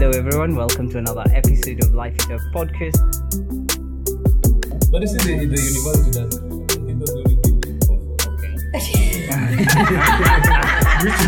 [0.00, 0.56] Hello, everyone.
[0.56, 2.96] Welcome to another episode of Life It Up podcast.
[4.90, 6.42] But this is the, the university does it.
[6.42, 8.08] I think that's the only thing they offer.
[8.40, 8.56] Okay.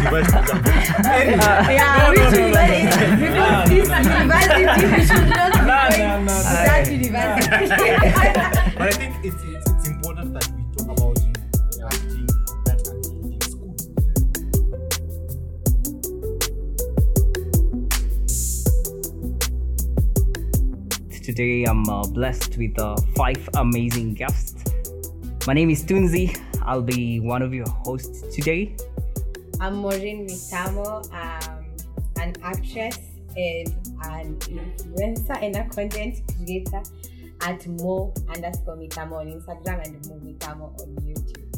[0.08, 1.68] Which uh, university?
[1.68, 4.64] Yeah, we should because this university,
[4.96, 6.64] we should not be going nah, nah, to nah.
[6.64, 7.68] that university.
[8.79, 9.82] but I think it's, it's,
[21.32, 24.71] Today, I'm uh, blessed with uh, five amazing guests.
[25.46, 26.39] My name is Tunzi.
[26.61, 28.77] I'll be one of your hosts today.
[29.58, 31.64] I'm Maureen Mitamo, um,
[32.20, 32.98] an actress
[33.34, 33.67] and
[34.05, 36.83] an influencer and a content creator
[37.41, 41.48] at Mo underscore Mitamo on Instagram and Mo Mitamo on YouTube.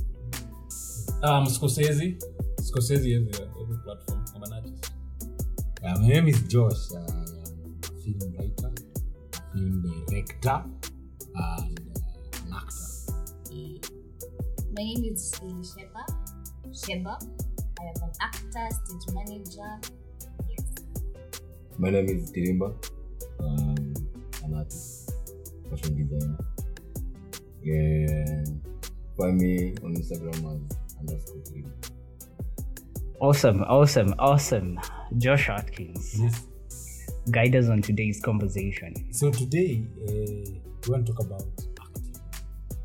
[1.24, 2.22] Um, Scorsese.
[2.60, 4.24] Scorsese everywhere, every platform.
[4.36, 4.92] I'm an artist.
[5.84, 6.92] Uh, my name is Josh.
[6.94, 8.83] Uh, I'm a film writer,
[9.54, 10.62] film director,
[11.36, 13.12] and uh, an actor.
[13.50, 13.78] Yeah.
[14.76, 16.04] My name is uh, Sheba.
[16.74, 17.18] Sheba.
[17.80, 19.80] I am an actor, stage manager.
[20.50, 20.64] Yes.
[21.78, 22.74] My name is Tirimba.
[23.40, 23.94] Um,
[24.44, 25.12] an artist,
[25.70, 26.38] fashion designer.
[27.66, 28.60] And
[29.16, 31.90] find me on Instagram as underscore Tirimba.
[33.20, 34.80] Awesome, awesome, awesome.
[35.18, 36.46] Josh Atkins, Yes.
[37.30, 38.94] Guide us on today's conversation.
[39.12, 40.10] So today uh,
[40.86, 41.42] we want to talk about
[41.80, 42.14] acting,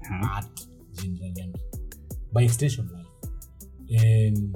[0.09, 0.27] Huh?
[0.35, 0.45] art
[0.93, 1.55] generally, and
[2.33, 3.05] by extension life.
[3.99, 4.55] Um,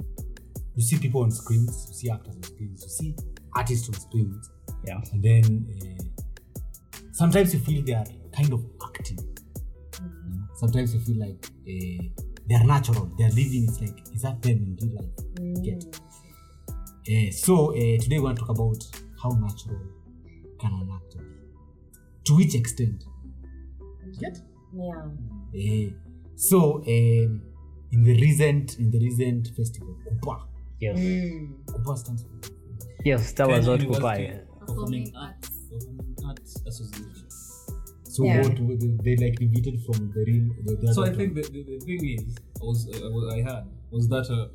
[0.76, 3.14] you see people on screens, you see actors on screens, you see
[3.54, 4.50] artists on screens,
[4.86, 5.00] Yeah.
[5.12, 6.04] and then uh,
[7.12, 8.04] sometimes you feel they are
[8.36, 9.18] kind of acting.
[9.18, 10.44] You know?
[10.54, 13.64] Sometimes you feel like uh, they are natural, they are living.
[13.68, 15.10] It's like is that them in real life?
[15.40, 16.00] You Get.
[17.06, 18.82] Uh, so uh, today we want to talk about
[19.24, 19.80] how natural
[20.60, 21.40] can an actor be.
[22.26, 23.04] To which extent?
[24.20, 24.38] Get.
[24.72, 25.06] Yeah.
[25.56, 25.90] Uh,
[26.36, 27.42] so um,
[27.92, 30.42] in the recent in the recent festival, Kupa.
[30.80, 30.98] Yes.
[30.98, 31.64] Mm.
[31.72, 32.30] Kupa stands for.
[33.04, 34.66] Yes, that was Kenya what University Kupai.
[34.66, 35.48] Performing Arts.
[35.70, 37.28] Performing Arts Association.
[38.14, 38.42] So Yeah.
[38.42, 40.46] what what they, they like deviated from the real.
[40.66, 43.38] The, the So I think the, the, the thing is, I was, uh, what I
[43.48, 44.48] had was that uh,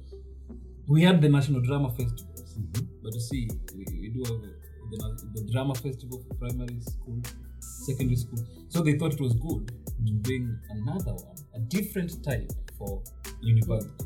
[0.87, 2.28] we had the National Drama Festivals.
[2.59, 2.87] Mhm.
[3.03, 7.21] But you see, we, we do have the, the drama festival for primary school,
[7.59, 8.39] secondary school.
[8.69, 9.67] So they thought it was good
[10.05, 13.01] to bring another one, a different type for
[13.41, 14.05] university.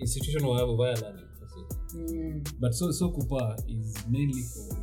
[0.00, 1.28] Institution will have a via learning.
[1.40, 1.96] That's it.
[1.96, 2.54] Mm.
[2.58, 4.76] But so so Kupa is mainly for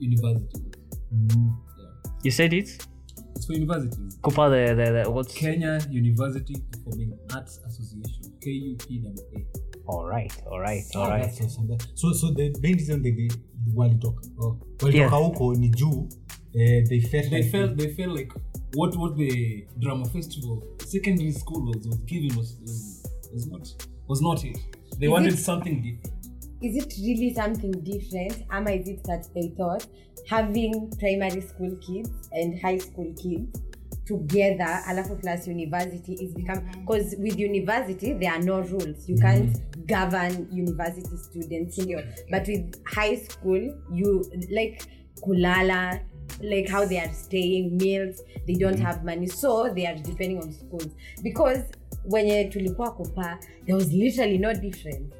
[0.00, 0.72] universities.
[1.14, 1.56] Mm.
[1.78, 2.10] Yeah.
[2.24, 2.86] You said it?
[3.36, 4.18] It's for universities.
[4.22, 5.34] Kupa, the, the, the what's.
[5.34, 9.44] Kenya University Performing Arts Association, KUPWA.
[9.86, 11.22] All right, all right, all right.
[11.24, 11.68] that's awesome.
[11.68, 13.32] That- So so the main reason they did
[13.74, 14.56] walitoka Oh.
[14.82, 16.08] walitoka huko ni juu
[16.88, 18.32] they felt They like felt they felt like
[18.76, 23.02] what what the drama festival secondary school was, was giving was, was
[23.34, 23.68] was not
[24.08, 24.58] was not it.
[24.98, 26.14] They Is wanted it- something different.
[26.62, 28.44] Is it really something different?
[28.50, 29.86] Ama is it that they thought
[30.26, 33.60] having primary school kids and high school kids
[34.04, 39.08] together alafu plus university is become because with university there are no rules.
[39.08, 39.56] You can't
[39.86, 44.82] govern university students ndio but with high school you like
[45.20, 46.00] kulala
[46.40, 49.26] like how they are staying meals they don't have money.
[49.26, 50.88] So they are depending on schools.
[51.22, 51.64] Because
[52.04, 55.14] wenye tulikuwa kupa there was literally no difference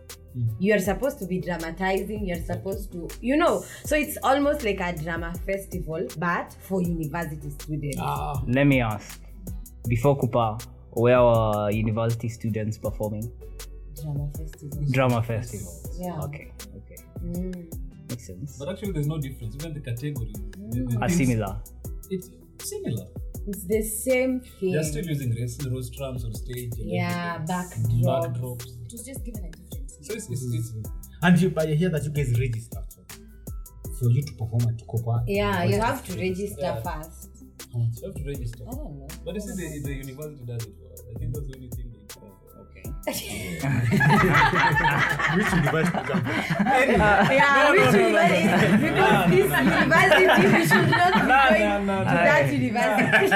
[0.58, 4.80] you are supposed to be dramatizing you're supposed to you know so it's almost like
[4.80, 9.20] a drama festival but for university students ah, Let me ask.
[9.86, 10.60] Before Kupa,
[10.92, 13.30] where were university students performing?
[14.00, 15.98] drama festival Drama festivals.
[16.00, 16.20] Yeah.
[16.22, 16.96] Okay, okay.
[17.22, 18.08] mm.
[18.10, 18.58] Makes sense.
[18.58, 19.54] But actually, there's no difference.
[19.54, 21.60] Even the categories, the- the Are similar.
[22.10, 23.06] It's similar.
[23.46, 26.72] it's the same thing They're still using rose, rostrums on stage.
[26.78, 27.46] yeah everything.
[27.46, 28.66] backdrop backdrops.
[28.86, 30.88] It was just given a different So it's, it's, this it's
[31.22, 33.00] and you but I hear that you guys register so,
[33.98, 35.24] for you to perform at Copa.
[35.26, 36.80] yeah you have to register Yeah.
[36.82, 37.30] first
[37.74, 38.64] you have to register.
[38.68, 41.02] i don't know But this is the, the university does it for us.
[41.10, 41.58] I think that's the
[44.14, 46.22] Which university is that?
[47.30, 48.12] yeah we should
[48.80, 52.24] because this university we should not be Nah, going nah, nah, to nah.
[52.24, 53.28] that university.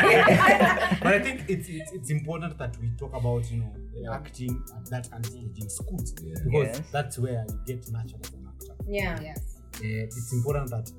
[1.03, 3.59] But I think it's, it's it's important that we talk about you
[4.03, 6.13] know acting at that early stage in schools.
[6.13, 6.81] Because Yes.
[6.93, 8.75] that's where you get natural as an actor.
[8.89, 9.21] yeah.
[9.21, 9.57] Yes.
[9.77, 10.91] uh, it's important that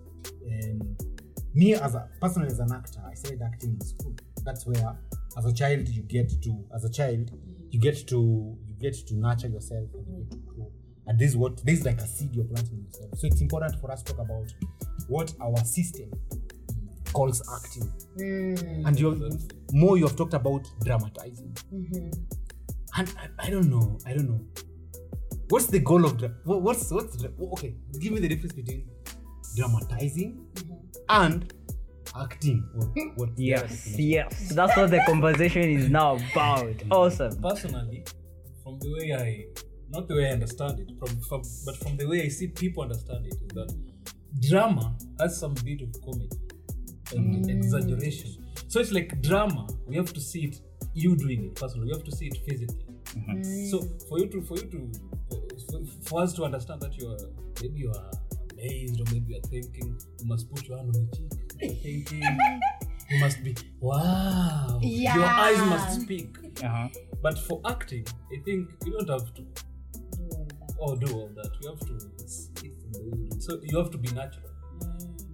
[0.46, 0.98] um,
[1.54, 4.14] me as a personally as an actor i started acting in school.
[4.46, 4.96] That's where
[5.38, 7.32] as a child you get to as a child
[7.72, 10.72] you get to you get to nurture yourself and you get to grow.
[11.08, 13.18] And this is what this is like a seed you're planting yourself.
[13.18, 14.54] So it's important for us to talk about
[15.08, 16.12] what our system
[17.14, 17.92] calls acting.
[18.18, 18.88] Mm.
[18.88, 19.40] And you
[19.74, 21.56] more you have talked about dramatizing.
[21.74, 22.10] Mm-hmm.
[22.98, 24.42] And I, I don't know i don't know.
[25.50, 28.88] What's the goal of dra- what's what's okay give me the difference between
[29.56, 30.76] dramatizing mm-hmm.
[31.10, 31.54] and
[32.16, 32.86] acting or
[33.16, 33.36] what hmm.
[33.38, 34.50] Yes, yes.
[34.50, 36.76] That's what the conversation is now about.
[36.92, 37.42] Awesome.
[37.42, 38.04] personally,
[38.64, 39.46] from the way I,
[39.90, 42.84] not the way I understand it, from, from but from the way I see people
[42.84, 43.74] understand it, is that
[44.50, 46.30] drama has some bit of comedy
[47.16, 47.50] and mm.
[47.50, 48.46] exaggeration.
[48.68, 49.68] So it's like drama.
[49.88, 50.62] We have to see it,
[50.94, 51.88] you doing it personally.
[51.88, 52.86] We have to see it physically.
[53.06, 53.66] Mm-hmm.
[53.70, 54.92] So for you to, for you to,
[55.72, 57.18] for, for us to understand that you are
[57.62, 58.12] maybe you are
[58.52, 61.49] amazed or maybe you are thinking, you must put your hand on the cheek.
[61.60, 62.24] You're thinking.
[63.10, 64.80] You must be wow.
[64.82, 66.38] Your eyes must speak.
[66.64, 66.88] Uh-huh.
[67.22, 69.44] But for acting, I think you don't have to
[70.78, 71.52] or do all that.
[71.62, 73.44] You have to see it from the way you do it.
[73.44, 74.50] So you have to be natural.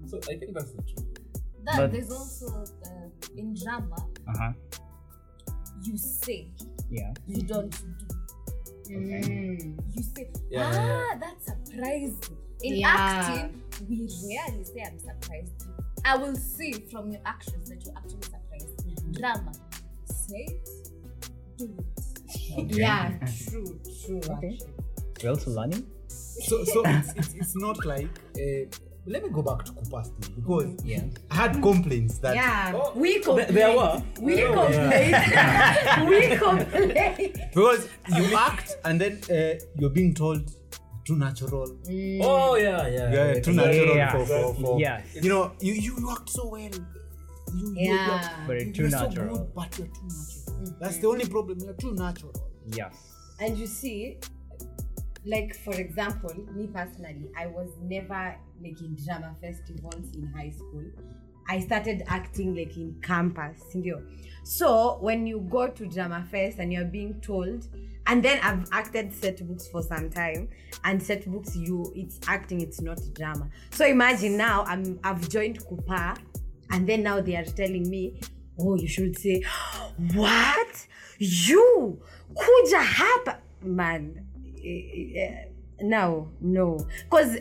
[0.07, 1.17] So I think that's the truth.
[1.65, 2.47] That, But- there's also
[2.85, 3.95] uh, in drama,
[4.27, 4.53] Uh-huh.
[5.83, 6.47] you say,
[6.89, 7.13] Yeah.
[7.27, 8.93] you don't do.
[8.93, 9.77] Mm.
[9.95, 11.17] You say, Yeah, ah, yeah, yeah.
[11.19, 12.37] that's surprising.
[12.63, 12.87] In Yeah.
[12.95, 15.65] acting, we rarely say I'm surprised.
[16.05, 19.13] I will see from your actions that you're actually surprised.
[19.13, 19.51] Drama,
[20.05, 20.69] say it,
[21.57, 21.73] do
[22.57, 22.71] it.
[22.71, 23.17] Yeah,
[23.49, 24.17] true, true.
[24.29, 24.53] Okay.
[24.53, 24.73] actually.
[25.23, 25.85] We're also learning.
[26.07, 28.65] so so it's, it's, it's not like uh,
[29.07, 31.01] let me go back to Kupa's because Yeah.
[31.31, 33.53] I had complaints that Yeah, Oh, we complain.
[33.53, 34.03] there were.
[34.19, 34.65] We There were.
[34.65, 36.09] complain.
[36.09, 37.33] we complain.
[37.53, 40.51] because you act and then uh, you're being told
[41.05, 42.19] too natural mm.
[42.23, 43.13] Oh yeah, yeah.
[43.13, 43.55] yeah, too exactly.
[43.55, 44.11] natural Yeah.
[44.11, 45.03] for, for, for Yes.
[45.15, 46.69] you know you, you you act so well
[47.53, 48.43] you, you, Yeah.
[48.47, 49.37] But you're, it's too you're so natural.
[49.37, 50.79] good, but you're too natural mm-hmm.
[50.81, 52.33] that's the only problem you're too natural
[52.67, 52.95] Yes.
[53.39, 54.17] And you see,
[55.25, 60.85] like for example, me personally, I was never like in drama festivals in high school.
[61.47, 63.61] I started acting like in campus.
[64.43, 67.67] So when you go to drama fest and you're being told,
[68.07, 70.49] and then I've acted set books for some time,
[70.83, 73.49] and set books you it's acting, it's not drama.
[73.71, 76.17] So imagine now I'm I've joined Kupa,
[76.71, 78.19] and then now they are telling me,
[78.59, 79.41] oh, you should say,
[80.13, 80.87] what?
[81.19, 81.99] You
[82.33, 84.25] kuja hapa man
[84.63, 85.45] eh, eh,
[85.81, 87.37] no no because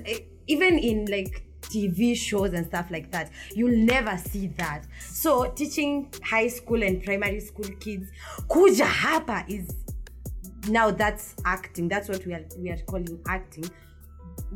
[0.47, 3.31] even in like tv shows and stuff like that.
[3.55, 4.85] You'll never see that.
[5.01, 8.11] So teaching high school and primary school kids
[8.49, 9.75] kuja hapa is
[10.69, 11.89] now that's acting.
[11.89, 13.69] That's what we are we are calling acting.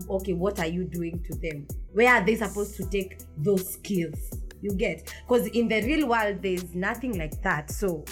[0.09, 1.67] Okay what are you doing to them?
[1.93, 4.31] Where are they supposed to take those skills?
[4.61, 5.13] You get?
[5.27, 7.71] Because in the real world there's nothing like that.
[7.71, 8.05] So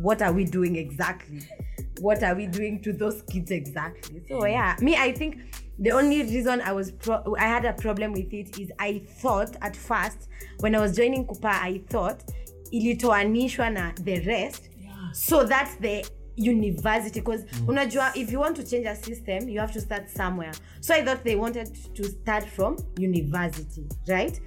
[0.00, 1.40] what are we doing exactly?
[2.00, 4.22] What are we doing to those kids exactly?
[4.28, 5.38] So yeah me i think
[5.82, 9.56] the only reason i was pro- i had a problem with it is i thought
[9.60, 10.28] at first
[10.60, 12.22] when i was joining kupa i thought
[12.70, 14.70] ilitoanishwa na the rest.
[15.12, 16.04] So that's the
[16.36, 20.52] university because unajua if you want to change a system you have to start somewhere.
[20.80, 24.40] So i thought they wanted to start from university right?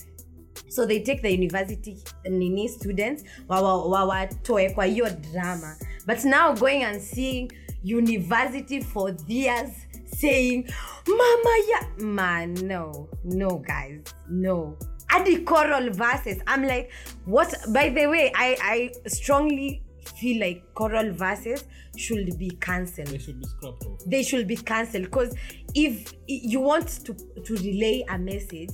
[0.70, 1.98] So they take the university
[2.30, 5.76] nini students wawa- wawatoe kwa hiyo drama.
[6.06, 7.52] But now going and seeing
[7.84, 9.70] university for years
[10.08, 10.68] saying
[11.08, 14.78] mama ya man no no guys no.
[15.10, 16.42] Adi choral verses.
[16.48, 16.92] I'm like
[17.26, 17.56] what?
[17.70, 19.82] By the way i i strongly
[20.20, 21.64] feel like choral verses
[21.96, 23.08] should be cancelled.
[23.08, 24.00] They should be scrapped off.
[24.06, 25.34] they should be cancelled because
[25.76, 28.72] if you want to to relay a message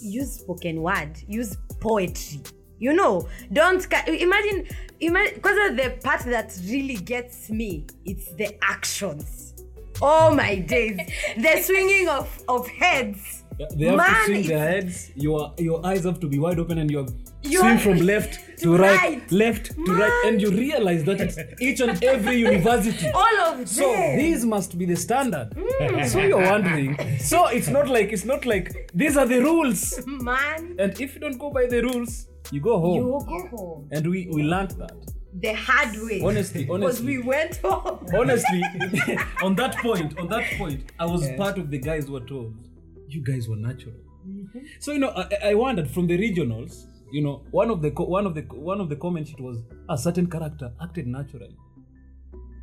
[0.00, 2.40] use spoken word use poetry.
[2.78, 4.66] You know don't ca- imagine
[5.00, 9.54] imagine because of the part that really gets me it's the actions
[10.02, 10.98] oh my days
[11.36, 14.96] the swinging of of heads Yeah, they have Man, to swing their heads.
[15.26, 17.06] Your your eyes have to be wide open, and you're
[17.52, 19.32] You swing from left to, right, right.
[19.32, 21.38] left to right, and you realize that it's
[21.68, 23.08] each and every university.
[23.22, 23.66] all of them.
[23.78, 23.86] So
[24.20, 25.48] these must be the standard.
[25.56, 26.04] Mm.
[26.12, 26.92] So you're wondering.
[27.30, 28.66] So it's not like it's not like
[29.02, 29.82] these are the rules.
[30.06, 32.12] man And if you don't go by the rules,
[32.52, 32.96] you go home.
[33.00, 34.96] you go home and we we learned that.
[35.40, 36.20] The hard way.
[36.22, 38.06] Honestly, because we went home.
[38.14, 38.62] Honestly
[39.42, 42.54] on that point on that point i was part of the guys who were told
[43.08, 43.94] you guys were natural.
[44.26, 44.58] Mm-hmm.
[44.80, 48.04] So you know I, I wondered from the regionals you know one of the co-
[48.04, 51.56] one of the one of the comments it was a certain character acted naturally.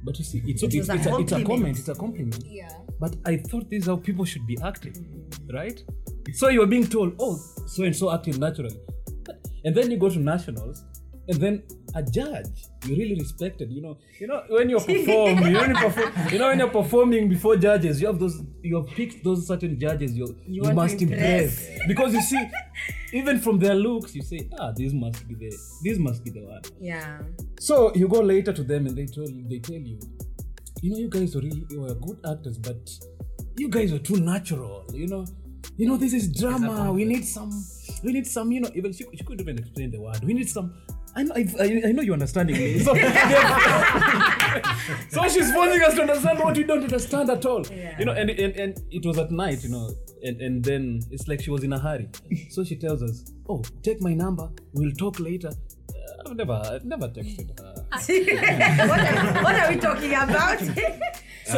[0.06, 2.44] But you see it's, It it's, a it's, a, it's a comment it's a compliment.
[2.46, 2.68] Yeah.
[3.00, 5.56] but i thought this is how people should be acting mm-hmm.
[5.56, 5.82] right?
[6.34, 7.38] So you were being told oh
[7.68, 8.80] so and so acted naturally.
[9.65, 10.84] And then you go to nationals
[11.30, 11.63] and then
[11.95, 12.47] a judge
[12.85, 16.12] you're really respected you know you know when you perform you know when you perform
[16.31, 19.79] you know when you're performing before judges you have those you have picked those certain
[19.79, 21.67] judges you you, want to must impress.
[21.69, 22.43] impress because you see
[23.13, 25.50] even from their looks you say ah this must be the
[25.83, 27.19] this must be the one Yeah.
[27.59, 30.00] so you go later to them and they tell you, they tell you,
[30.81, 32.89] you know, you guys are really you were good actors, but
[33.55, 34.83] you guys are too natural.
[34.93, 35.25] You know,
[35.77, 36.91] you know, this is drama.
[36.91, 37.51] We need some,
[38.03, 38.51] we need some.
[38.51, 40.21] You know, even she, she couldn't even explain the word.
[40.23, 40.73] We need some.
[41.15, 42.84] I know, I, I, I know you're understanding me.
[45.10, 47.65] So, so she's forcing us to understand what we don't understand at all.
[47.98, 49.63] You know, and, and and it was at night.
[49.63, 49.89] You know,
[50.24, 52.10] and and then it's like she was in a hurry.
[52.50, 54.50] So she tells us, "Oh, take my number.
[54.74, 57.74] We'll talk later." Uh, I've never, I've never texted her.
[58.88, 60.62] what, are, what are we talking about?
[61.46, 61.58] So,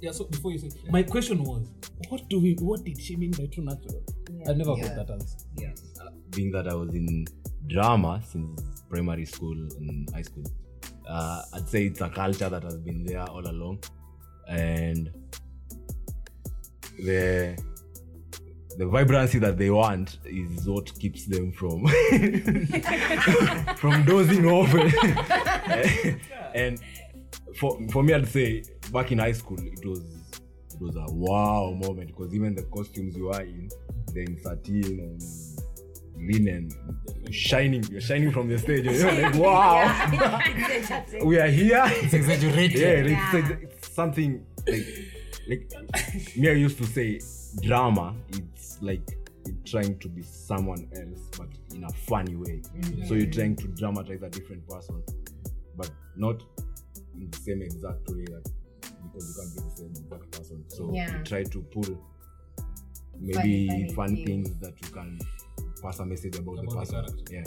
[0.00, 0.10] yeah.
[0.12, 1.68] So before you say, my question was,
[2.08, 2.54] what do we?
[2.54, 4.02] What did she mean by true natural?
[4.48, 5.36] I've never heard that answer.
[6.30, 7.26] being that I was in
[7.66, 10.44] drama since primary school and high school,
[11.08, 13.82] uh, I'd say it's a culture that has been there all along,
[14.48, 15.10] and
[16.98, 17.56] the
[18.78, 21.86] the vibrancy that they want is what keeps them from
[23.76, 24.72] from dozing off.
[26.54, 26.80] and
[27.56, 30.00] for for me, I'd say back in high school, it was
[30.72, 33.68] it was a wow moment because even the costumes you are in,
[34.14, 35.22] then satin and
[36.26, 36.70] linen,
[37.30, 38.84] shining, you're shining from the stage.
[38.86, 40.10] You're like, wow,
[41.24, 41.82] we are here.
[42.02, 42.80] It's exaggerated.
[42.80, 44.86] Yeah, it's, it's something like
[45.48, 46.48] like me.
[46.48, 47.20] I used to say
[47.62, 48.14] drama.
[48.30, 49.02] It's like
[49.46, 52.62] you're trying to be someone else, but in a funny way.
[52.76, 53.06] Mm-hmm.
[53.06, 55.02] So you're trying to dramatize a different person,
[55.76, 56.42] but not
[57.14, 58.48] in the same exact way that
[59.02, 60.64] because you can't be the same exact person.
[60.68, 61.18] So Yeah.
[61.18, 61.98] you try to pull
[63.18, 64.26] maybe funny fun things.
[64.26, 65.18] things that you can
[65.82, 66.94] pass a message about, About the the person.
[66.94, 67.34] character.
[67.34, 67.44] yeah.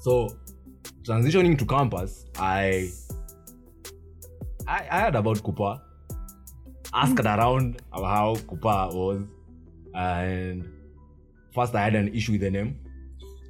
[0.00, 0.28] So
[1.02, 2.90] transitioning to campus, I
[4.66, 5.80] I, I heard about Kupa,
[6.92, 9.22] asked around about how Kupa was,
[9.94, 10.64] and
[11.54, 12.78] first I had an issue with the name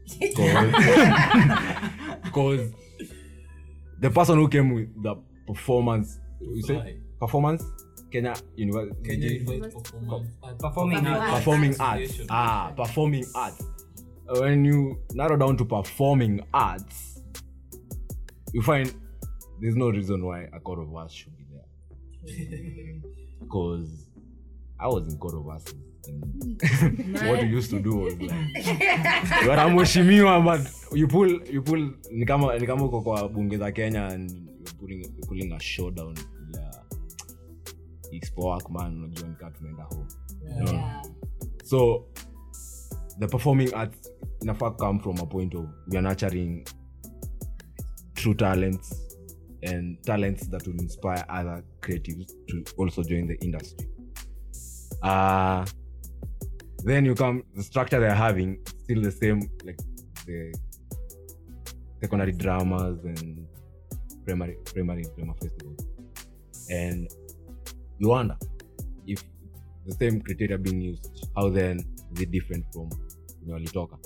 [2.24, 2.70] because
[4.00, 5.14] the person who came with the
[5.46, 6.96] performance, you say Why?
[7.20, 7.62] performance,
[8.10, 11.34] Kenya University, Kenya University Performance Art- Performing arts.
[11.34, 12.02] performing arts.
[12.02, 12.26] Association.
[12.30, 13.62] Ah, performing arts.
[14.26, 17.20] When you narrow down to performing arts,
[18.52, 18.92] you find
[19.60, 23.00] there's no reason why a core of us should be there.
[23.40, 24.08] Because
[24.80, 25.64] I was in core of us.
[27.28, 28.30] What you used to do was like
[29.44, 30.60] you are but
[30.92, 34.74] you pull you pull ni kama ni kama uko kwa bunge za Kenya and you're
[34.78, 36.14] pulling you're pulling a showdown
[36.54, 36.82] yeah.
[38.12, 40.06] Expo man unajua nikaa tunaenda home.
[40.58, 40.80] You know?
[41.64, 42.06] so
[43.18, 44.10] the performing arts
[44.44, 46.64] inafaa come from a point of we are nurturing
[48.14, 48.88] true talents
[49.62, 53.88] and talents that will inspire other creatives to also join the industry
[55.02, 55.64] uh,
[56.84, 59.80] then you come the structure they're having still the same like
[60.26, 60.54] the
[62.00, 63.46] secondary dramas and
[64.24, 65.86] primary primary drama festivals
[66.70, 67.08] and
[67.98, 68.36] you wonder
[69.06, 69.22] if
[69.86, 71.78] the same criteria being used, how then
[72.12, 72.88] is it different from
[73.44, 73.98] when walitoka?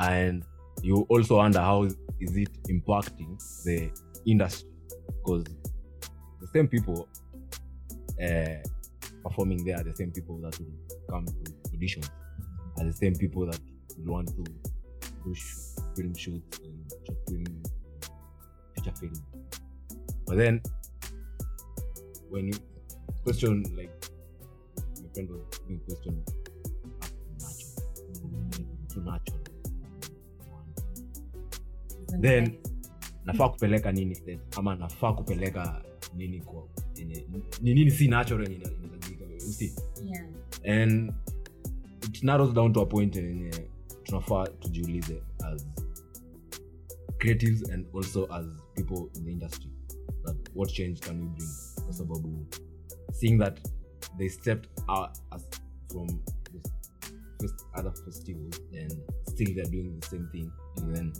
[0.00, 0.44] And
[0.82, 1.94] you also wonder how is
[2.36, 3.90] it impacting the
[4.24, 4.70] industry?
[5.06, 5.44] Because
[6.40, 7.06] the same people
[8.22, 8.62] uh,
[9.22, 10.72] performing there are the same people that will
[11.10, 11.32] come to
[11.76, 12.08] auditions,
[12.78, 13.60] are the same people that
[13.98, 14.44] will want to
[15.24, 15.54] do sh-
[15.94, 17.62] film shoots and short film,
[18.74, 19.12] feature film.
[20.26, 20.62] But then
[22.30, 22.54] when you
[23.22, 23.90] question like
[25.02, 26.26] my friend was being questioned
[28.88, 29.49] too natural
[32.20, 32.52] then
[33.24, 35.82] nafaa kupeleka nini then, ama nafaa kupeleka
[36.16, 37.26] nini kwa yenye
[37.62, 39.24] ni nini si natural inahitajika
[40.04, 40.26] Yeah.
[40.82, 41.12] and
[42.06, 43.50] it narrows down to a point yenye
[44.02, 45.66] tunafaa tujiulize as
[47.18, 49.70] creatives and also as people in the industry
[50.24, 51.48] that what change can we bring?
[51.84, 52.46] Kwa sababu
[53.12, 53.60] seeing that
[54.18, 55.42] they stepped out as
[55.92, 56.06] from
[56.52, 56.72] this
[57.40, 58.92] first other festivals and
[59.28, 61.12] still they're doing the same thing and then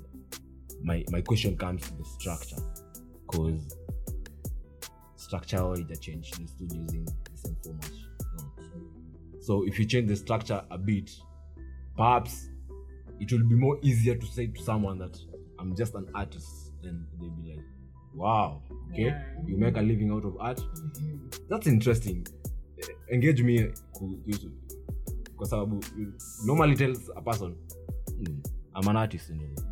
[0.82, 2.56] my, my question comes to the structure
[3.26, 3.76] because
[5.16, 7.90] structure already changed they're still using the same format
[8.36, 9.40] no.
[9.40, 11.10] so if you change the structure a bit
[11.96, 12.48] perhaps
[13.20, 15.18] it will be more easier to say to someone that
[15.58, 17.64] i'm just an artist and they'll be like
[18.14, 19.22] wow okay Yeah.
[19.46, 20.60] you make a living out of art
[21.48, 22.26] that's interesting
[23.12, 24.50] engage me ku- kuhusu
[25.36, 25.84] kwa sababu
[26.46, 27.54] normally tells a person
[28.18, 28.40] hmm,
[28.74, 29.64] i'm an artist you know.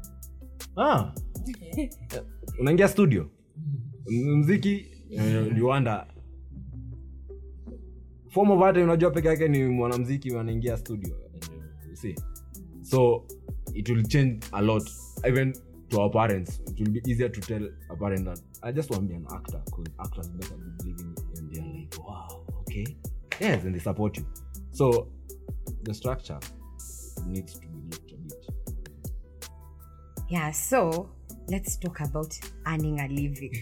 [0.78, 1.14] Ah.
[2.61, 3.30] Unaingia studio?
[4.11, 4.87] Mziki?
[5.54, 6.18] Liwanda you
[8.30, 11.16] form unajua peke yake ni mwanamziki wanaingia studio.
[11.92, 12.14] See?
[12.82, 13.26] So
[13.75, 14.90] it will change a lot
[15.25, 15.52] even
[15.88, 16.61] to our parents.
[16.66, 19.26] It will be easier to tell a parent that i just want to be an
[19.30, 22.85] actor because actors better be living and they're like wow okay.
[23.40, 24.26] Yes and they support you.
[24.73, 25.08] So
[25.85, 26.38] the structure
[27.26, 27.67] needs to
[30.28, 31.11] Yeah, so
[31.49, 33.52] let's talk about earning a living.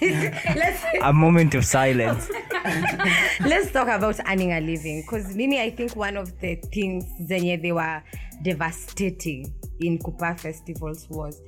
[0.00, 2.30] let's A moment of silence.
[3.40, 7.60] let's talk about earning a living because mimi i think one of the things zenye
[7.60, 8.02] they were
[8.42, 11.42] devastating in kupa festivals was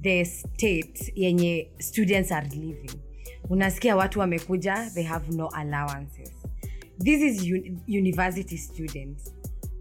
[0.00, 2.90] the state yenye students are living
[3.50, 6.32] unasikia watu wamekuja they have no allowances.
[7.04, 9.34] This is un- university students.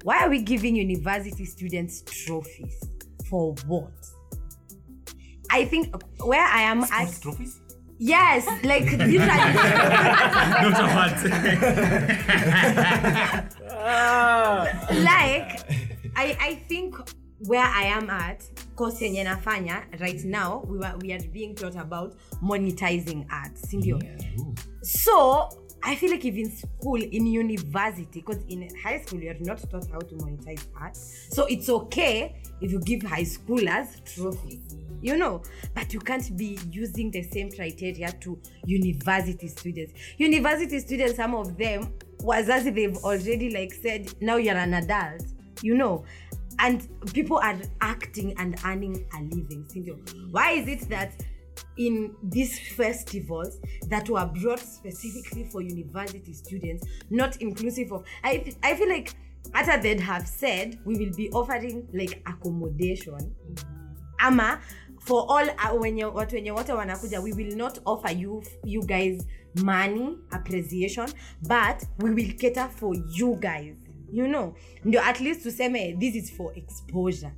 [0.04, 2.80] Why are we giving university students trophies?
[3.30, 3.94] For what
[5.54, 5.86] i think
[6.24, 7.60] where i am at trophies?
[8.00, 11.24] Yes like literally not awards
[15.10, 15.50] like
[16.16, 16.96] I, I think
[17.46, 18.44] where I am at
[18.76, 24.00] course yenye nafanya right now we, were, we are being taught about monetizing art sindio
[24.82, 25.50] so
[25.86, 29.60] I feel like if in school in university because in high school you are not
[29.70, 30.96] taught how to monetize art.
[30.96, 35.44] So it's okay if you give high schoolers trophies you know?
[35.76, 39.94] But you can't be using the same criteria to university students.
[40.18, 45.24] University students some of them was wazazi they've already like said now you're an adult
[45.62, 46.06] you know?
[46.60, 49.66] And people are acting and earning a living.
[50.32, 51.14] Why is it that
[51.78, 58.76] in these festivals that were brought specifically for university students not inclusive of i, I
[58.76, 59.16] feel like
[59.54, 63.36] after they'd have said we will be offering like accommodation.
[64.20, 64.62] Ama
[65.00, 69.26] for all uh, wenye watu wenye wote wanakuja we will not offer you, you guys
[69.64, 71.10] money appreciation
[71.42, 73.76] but we will cater for you guys.
[74.12, 74.54] You know?
[74.86, 77.32] Ndio at least to tuseme this is for exposure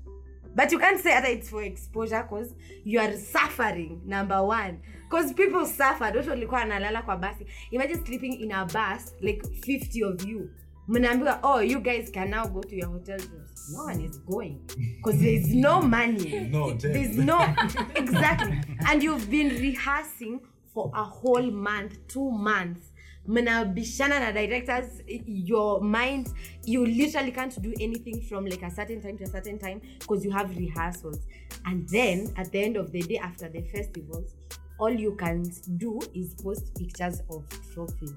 [0.55, 4.79] but you can't say either it's for exposure because you are suffering number one.
[5.09, 7.45] Because people suffered watu walikuwa analala kwa basi.
[7.71, 10.49] Imagine sleeping in a bus like 50 of you.
[10.87, 13.71] Mnaambiwa oh you guys can now go to your hotel rooms.
[13.73, 14.59] No one is going.
[14.97, 16.49] Because there is no money.
[16.51, 17.55] No there's no
[17.95, 18.61] exactly.
[18.87, 20.39] And you've been rehearsing
[20.73, 22.91] for a whole month two months
[23.27, 26.29] mnabishana na directors your mind
[26.65, 30.25] you literally can't do anything from like a certain time to a certain time because
[30.25, 31.19] you have rehearsals
[31.65, 34.35] and then at the end of the day after the festivals
[34.79, 35.43] all you can
[35.77, 38.13] do is post pictures of trophies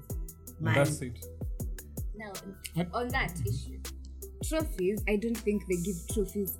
[0.59, 0.75] Man.
[0.75, 1.17] that's it
[2.19, 2.33] Now,
[2.93, 3.79] on that issue,
[4.43, 6.59] trophies, I don't think they give trophies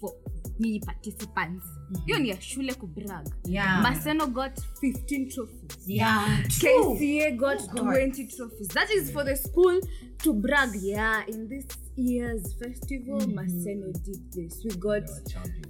[0.00, 0.14] for
[0.58, 1.66] me participants.
[2.06, 3.28] Hiyo ni ya shule kubrag.
[3.44, 3.82] Yeah.
[3.82, 5.78] maseno got 15 trophies.
[5.86, 6.42] Yeah.
[6.48, 8.68] Kca got 20 trophies.
[8.68, 9.80] That is for the school
[10.18, 10.70] to brag.
[10.82, 14.64] Yeah in this year's festival maseno did this.
[14.64, 15.10] We got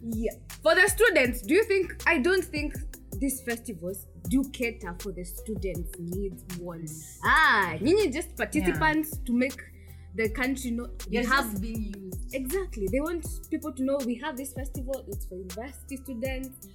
[0.03, 0.33] yeah
[0.63, 2.75] for the students do you think i don't think
[3.21, 6.89] these festivals do cater for the students needs one
[7.25, 9.57] ah nyinyi just participants to make
[10.17, 12.35] the country know we You're have just being used.
[12.35, 12.89] Exactly.
[12.91, 16.69] They want people to know we have this festival it's for university students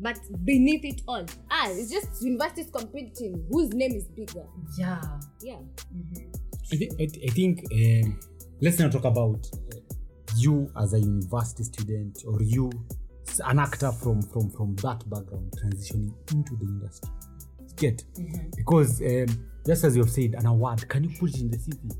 [0.00, 1.24] but beneath it all.
[1.50, 4.44] Ah it's just universities competing whose name is bigger.
[4.78, 5.00] Yeah.
[5.42, 5.58] Yeah.
[6.72, 8.20] I, thi- I, thi- I think um,
[8.60, 9.76] let's now talk about uh,
[10.36, 12.70] you as a university student or you
[13.28, 17.10] s- an actor from from from that background transitioning into the industry.
[17.76, 18.04] Get?
[18.56, 19.26] Because um,
[19.66, 20.86] just as you have said an award.
[20.88, 21.96] Can you put it in the cv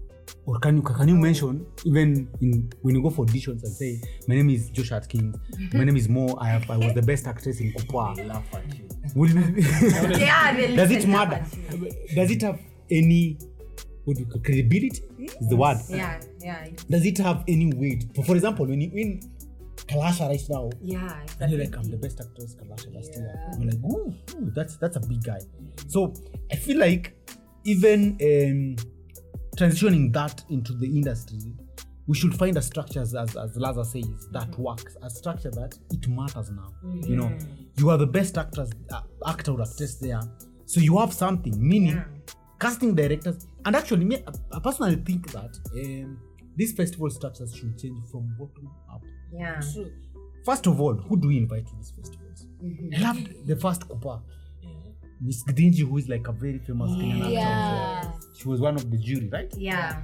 [0.46, 4.00] or can you can you mention even in when you go for auditions and say
[4.26, 5.36] my name is Josh Atkins.
[5.72, 8.16] My name is Mo I, have, I was the best actress in Kupwa
[9.14, 9.54] will you,
[10.18, 11.90] yeah they does it matter up at you.
[12.14, 13.38] does it have any
[14.04, 15.78] what do you call credibility is the word?
[15.88, 18.04] Yeah yeah does it have any weight?
[18.14, 19.20] For, for example when you win
[19.76, 23.54] kalasha right now yeah and you're like i'm the best actress kalasha last year.
[23.58, 25.40] You're like ooh, ooh, that's that's a big guy.
[25.88, 26.12] So
[26.50, 27.14] i feel like
[27.64, 28.91] even um
[29.56, 31.38] transitioning that into the industry
[32.06, 35.78] we should find a structure as, as, as laza says that works a structure that
[35.92, 36.72] it matters now
[37.06, 37.30] you know.
[37.76, 40.20] You are the best actress uh, actor or actress there
[40.66, 42.02] so you have something meaning
[42.58, 46.18] casting directors and actually me I, personally think that um,
[46.56, 49.02] these festival structures should change from bottom up.
[49.32, 49.60] Yeah.
[50.44, 52.46] First of all who do we invite to these festivals?
[52.96, 54.22] I loved the first kupa
[55.22, 58.98] miss Githinji who is like a very famous kenyan actor she was one of the
[58.98, 60.02] jury right yeah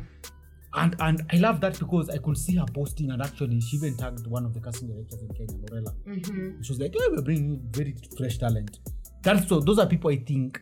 [0.75, 3.97] and and I love that because I could see her posting and actually she even
[3.97, 5.95] tagged one of the casting directors in Kenya, Morella.
[6.07, 6.63] Mm-hmm.
[6.63, 8.79] She was like, yeah, we're bringing very fresh talent."
[9.23, 9.61] That's so.
[9.61, 10.61] Those are people I think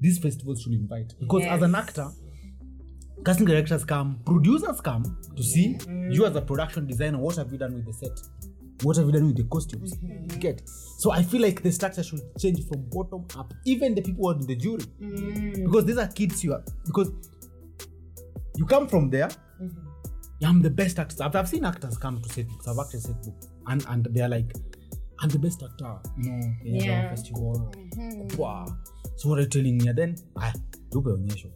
[0.00, 2.08] these festivals should invite because as an actor,
[3.24, 6.12] casting directors come, producers come to see mm-hmm.
[6.12, 7.18] you as a production designer.
[7.18, 8.18] What have you done with the set?
[8.82, 9.94] What have you done with the costumes?
[10.02, 13.52] You get so I feel like the structure should change from bottom up.
[13.64, 14.84] Even the people who are in the jury,
[15.54, 17.10] because these are kids you are because
[18.56, 19.30] you come from there.
[20.44, 21.22] I'm the best actor.
[21.22, 22.66] I've, I've seen actors come to set books.
[22.66, 24.52] I've acted set books, and and they're like,
[25.20, 25.98] I'm the best actor.
[26.18, 27.10] You know, Yeah.
[27.10, 27.72] festival.
[28.36, 28.66] Wow.
[29.16, 29.86] So what are you telling me?
[29.88, 30.52] And then ah,
[30.90, 31.50] tupe onyesho.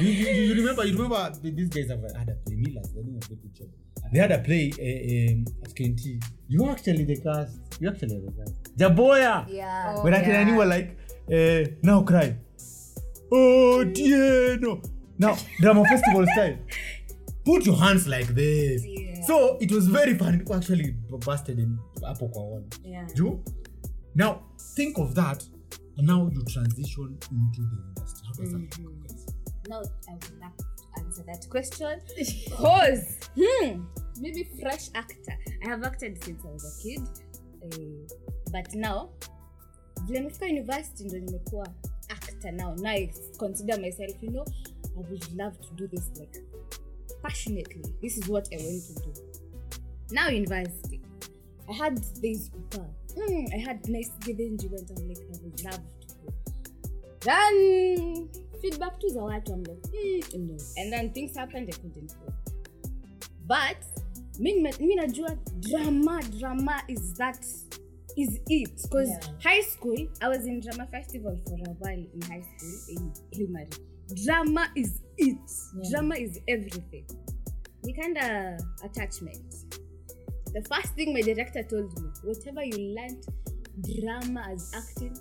[0.00, 0.84] You, you, you remember?
[0.84, 2.56] You remember these guys have had a play.
[2.56, 3.68] Milas they didn't have a good job.
[4.12, 6.22] They had a play uh, um, at KNT.
[6.48, 7.58] You actually the cast.
[7.80, 8.76] You actually the cast.
[8.76, 9.46] Jaboya.
[9.48, 10.02] Yeah.
[10.02, 10.96] when I and you were like,
[11.32, 12.36] uh, now cry.
[13.32, 14.80] Oh dear, no.
[15.18, 16.58] Now, drama festival style.
[17.44, 18.84] Put your hands like this.
[19.26, 20.38] So it was very fun.
[20.38, 20.92] People actually
[21.24, 22.64] busted in hapo kwa one.
[22.84, 23.06] Yeah.
[23.14, 23.40] Juu,
[24.14, 24.42] now
[24.74, 25.42] think of that
[25.96, 28.26] and now you transition into the industry.
[28.26, 29.26] How does that work, guys?
[29.68, 30.64] Now I would like to
[30.98, 32.00] answer that question.
[32.52, 33.82] Cause hmm,
[34.20, 35.36] maybe fresh actor.
[35.64, 37.00] I have acted since I was a kid,
[37.64, 38.14] uh,
[38.52, 39.10] but now
[40.06, 41.68] vile university ndo nimekuwa
[42.08, 42.74] actor now.
[42.76, 44.44] Now I consider myself, you know,
[44.96, 46.42] I would love to do this like
[47.22, 47.82] passionately.
[48.02, 49.12] This is what I want to do.
[50.10, 51.00] Now university,
[51.68, 52.86] I had this Kupa.
[53.16, 54.90] Mm, I had nice given event.
[54.96, 56.32] I'm like, I would love to go.
[57.20, 58.28] Then
[58.60, 60.56] feedback to the watu, I'm like, mm, no.
[60.76, 62.32] And then things happened, I couldn't go.
[63.46, 63.76] But
[64.38, 67.44] nime- mi najua drama, drama is that
[68.16, 68.82] is it.
[68.82, 69.32] Because Yeah.
[69.42, 73.68] high school, I was in drama festival for a while in high school, in primary.
[74.24, 75.38] Drama is it.
[75.76, 75.90] Yeah.
[75.90, 77.06] Drama is everything.
[77.84, 79.54] Ni kinda attachment.
[80.54, 83.24] The first thing my director told me, whatever you learned
[84.00, 85.18] drama as acting,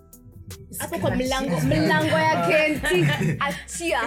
[0.79, 4.01] hapo kwa mlango mlango ya kenti achia.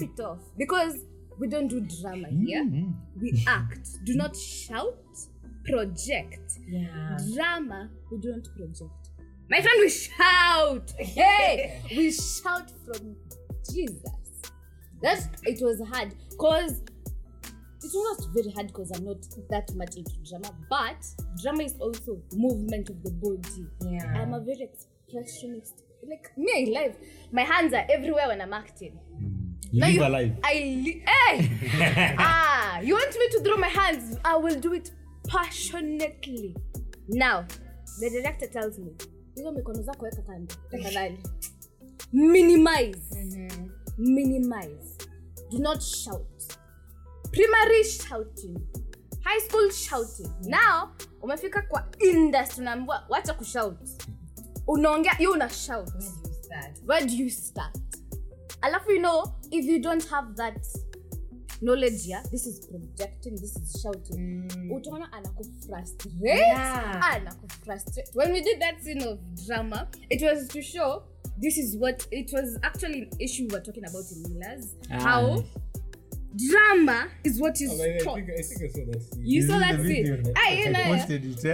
[0.00, 0.98] It off because
[1.38, 2.64] we don't do drama here.
[3.20, 3.88] We act.
[4.04, 4.96] Do not shout
[5.64, 6.58] project.
[6.68, 7.18] Yeah.
[7.34, 9.10] drama we don't project.
[9.50, 10.90] My friend we shout.
[10.98, 13.16] Hey we shout from
[13.70, 14.10] jesus.
[15.02, 16.14] That it was hard.
[16.30, 16.82] Because
[17.86, 19.18] it was not very hard because i'm not
[19.50, 20.96] that much into drama but
[21.42, 24.20] drama is also movement of the body Yeah.
[24.22, 26.96] i'm a very expressionist like me i live
[27.32, 28.98] my hands are everywhere when i'm acting
[29.72, 30.32] You now live you, alive.
[30.44, 31.34] I li- hey!
[32.18, 34.16] ah, you want me to throw my hands?
[34.24, 34.92] I will do it
[35.28, 36.54] passionately.
[37.08, 37.46] Now,
[38.00, 38.92] the director tells me,
[39.36, 41.18] hizo mikono zako weka kando tafadhali.
[42.12, 43.02] Minimize.
[43.98, 44.96] Minimize.
[45.50, 46.58] Do not shout.
[47.36, 48.56] Primary shouting.
[49.24, 50.32] High school shouting.
[50.44, 50.88] Now,
[51.22, 53.78] umefika kwa industry unaambiwa wacha kushout.
[54.66, 55.90] Unaongea, you una shout.
[55.96, 56.78] Where do you start?
[56.86, 57.76] where do you start
[58.60, 60.66] alafu you know if you don't have that
[61.60, 67.04] knowledge yeah this is projecting this is shouting utaona anakufrustrate Yeah.
[67.14, 71.02] anakufrustrate when we did that scene of drama it was to show
[71.40, 75.44] this is what it was actually an issue we were talking about in Millers how
[76.50, 78.16] drama is what is I taught.
[78.16, 79.02] think, I think I saw that.
[79.02, 79.24] scene.
[79.24, 80.32] you saw that scene?
[80.36, 80.80] ah you know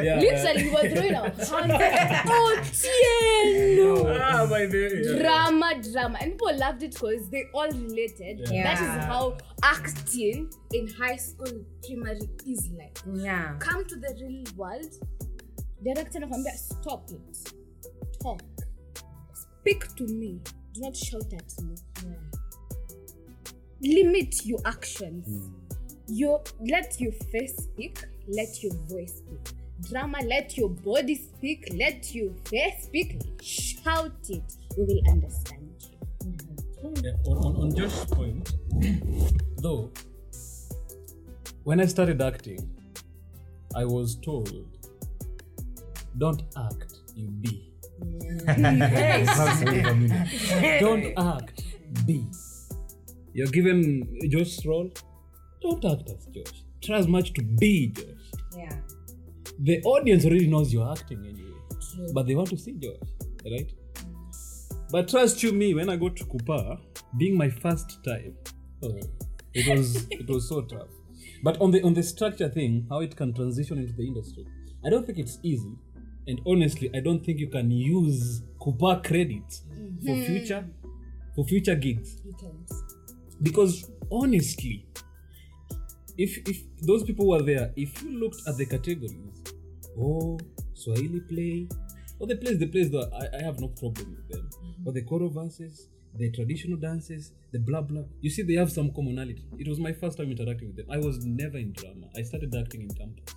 [0.02, 1.50] Yeah, literally we were throwing our hands
[2.26, 5.02] oh Tieno Ah, by the way.
[5.04, 5.22] yeah.
[5.22, 6.18] drama drama.
[6.20, 8.48] And people loved it because they all related.
[8.50, 8.62] Yeah.
[8.74, 11.52] that is how acting in high school
[11.86, 12.98] primary is like.
[13.14, 13.54] Yeah.
[13.58, 14.92] come to the real world
[15.84, 17.52] director nakwambia stop it.
[18.22, 18.42] Talk.
[19.60, 20.40] Speak to me.
[20.74, 21.74] Do not shout at me
[23.82, 25.26] limit your actions.
[25.26, 25.52] Hmm.
[26.08, 29.56] You let your face speak let your voice speak.
[29.90, 33.20] Drama let your body speak let your face speak.
[33.42, 34.42] Shout it.
[34.76, 36.28] We will understand you.
[36.80, 37.04] Hmm.
[37.04, 38.54] Yeah, on, on, on Josh's point,
[39.58, 39.90] though,
[41.64, 42.68] when I started acting,
[43.74, 44.52] I was told,
[46.18, 47.72] don't act, you be.
[48.46, 50.80] Sounds very familiar.
[50.80, 51.62] Don't act,
[52.04, 52.26] be.
[53.34, 54.90] You're given Josh's role,
[55.62, 56.64] don't act as Josh.
[56.82, 58.30] Try as much to be Josh.
[58.56, 58.76] Yeah.
[59.60, 63.08] The audience already knows you're acting anyway, but they want to see Josh,
[63.44, 63.72] right?
[64.90, 66.78] But trust you me, when I go to Kupa,
[67.16, 68.34] being my first time,
[68.82, 69.00] oh,
[69.54, 70.88] it was it was so tough.
[71.42, 74.46] But on the on the structure thing, how it can transition into the industry,
[74.84, 75.72] I don't think it's easy.
[76.26, 79.62] And honestly, I don't think you can use Kupa credits
[80.04, 80.24] for hmm.
[80.24, 80.64] future
[81.34, 82.18] for future gigs.
[82.24, 82.66] you can
[83.42, 84.86] because honestly
[86.18, 89.42] if if those people were there if you looked at the categories
[89.98, 90.38] oh
[90.74, 91.68] swahili play
[92.18, 94.48] or the plays the plays though I, I have no problem with them.
[94.48, 94.84] Mm-hmm.
[94.84, 98.92] But the choral verses the traditional dances the blah blah you see they have some
[98.92, 99.44] commonality.
[99.58, 100.86] It was my first time interacting with them.
[100.90, 102.06] I was never in drama.
[102.16, 103.34] I started acting in campus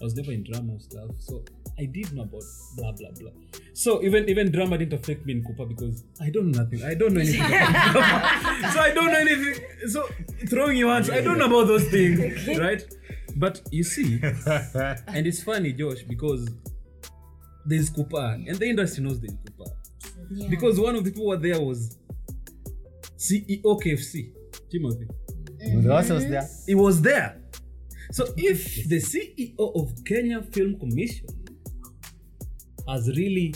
[0.00, 1.44] I was never in drama stuff, so
[1.78, 2.42] I did know about
[2.76, 3.30] blah blah blah.
[3.72, 6.84] So even even drama didn't affect me in Kupa because I don't know nothing.
[6.84, 8.72] I don't know anything about drama.
[8.72, 9.54] So I don't know anything.
[9.88, 10.08] So
[10.48, 12.82] throwing you hands, I don't know about those things, right?
[13.36, 16.48] But you see, and it's funny, Josh, because
[17.66, 20.50] there's Kupa, and the industry knows there's Kupa.
[20.50, 21.98] Because one of the people who were there was
[23.16, 24.32] CEO KFC,
[24.70, 25.08] Timothy.
[25.58, 26.48] The was was there.
[26.66, 27.40] He was there.
[28.10, 31.26] So if the CEO of Kenya Film Commission
[32.88, 33.54] has really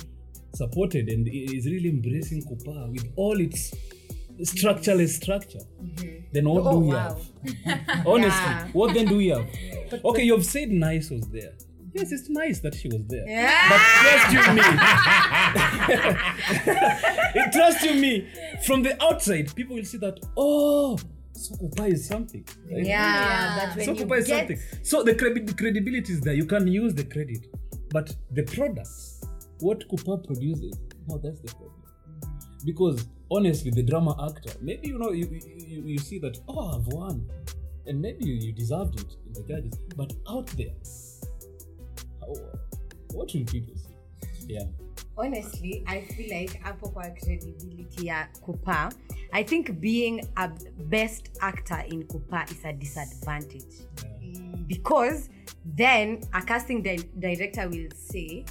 [0.55, 3.75] supported and is really embracing Kupa with all its
[4.43, 6.25] structureless structure, mm-hmm.
[6.33, 7.19] then what do we oh, have?
[8.07, 9.47] Honestly, what then do we have?
[10.05, 11.53] Okay, you've said nice was there.
[11.93, 13.29] Yes, it's nice that she was there.
[13.29, 13.69] Yeah.
[13.69, 14.63] But trust you me.
[17.53, 18.27] trust you me.
[18.65, 20.99] From the outside, people will see that, oh,
[21.33, 22.45] so Kupa is something.
[22.71, 22.85] right?
[22.85, 24.59] Yeah, but when so you is get something.
[24.83, 26.35] So the, credi- the credibility is there.
[26.35, 27.47] You can use the credit,
[27.91, 29.23] but the products,
[29.61, 31.83] what Kupa produces, no, that's the problem.
[32.65, 36.87] Because honestly, the drama actor, maybe you know, you, you, you see that, oh, I've
[36.89, 37.29] won,
[37.87, 40.75] and maybe you, you deserved it in the judges, but out there,
[42.21, 42.35] how,
[43.13, 43.97] what will people see?
[44.47, 44.65] Yeah.
[45.23, 48.93] Honestly i feel like hapo kwa credibility ya kupa
[49.33, 50.49] i think being a
[50.89, 53.87] best actor in kupa is a disadvantage.
[54.67, 55.29] Because
[55.77, 58.45] then a casting di- director will say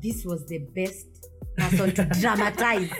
[0.00, 1.06] this was the best
[1.56, 2.90] person to dramatize.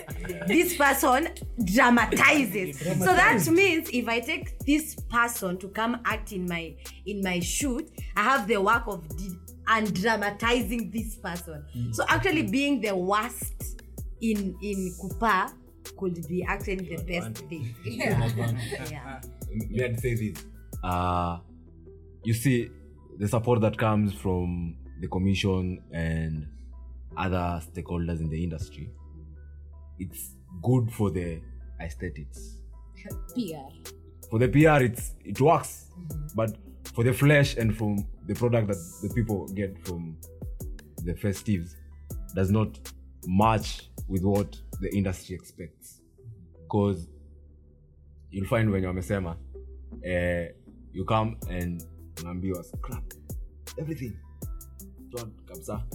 [0.46, 1.28] This person
[1.64, 2.78] dramatizes.
[2.98, 6.74] So that means if i take this person to come act in my
[7.06, 12.42] in my shoot i have the work of di- and dramatizing this person so actually
[12.42, 13.80] being the worst
[14.20, 15.52] in in kupa
[15.96, 19.20] could be actually the best thing yeah.
[19.68, 20.44] May I say this?
[20.82, 21.38] Uh,
[22.24, 22.70] you see,
[23.18, 26.46] the support that comes from the commission and
[27.16, 28.90] other stakeholders in the industry,
[29.98, 31.40] it's good for the
[31.80, 32.56] aesthetics.
[33.34, 33.90] PR.
[34.30, 35.86] For the PR, it's it works,
[36.36, 36.56] but
[36.94, 40.16] for the flesh and from the product that the people get from
[41.04, 41.74] the festives,
[42.34, 42.78] does not
[43.26, 46.00] match with what the industry expects.
[46.62, 47.08] Because
[48.30, 49.36] you'll find when wamesema
[50.04, 50.48] eh,
[50.92, 51.84] you come and
[52.16, 53.14] unaambiwa scrap
[53.78, 54.12] everything.
[55.46, 55.86] Kabisa.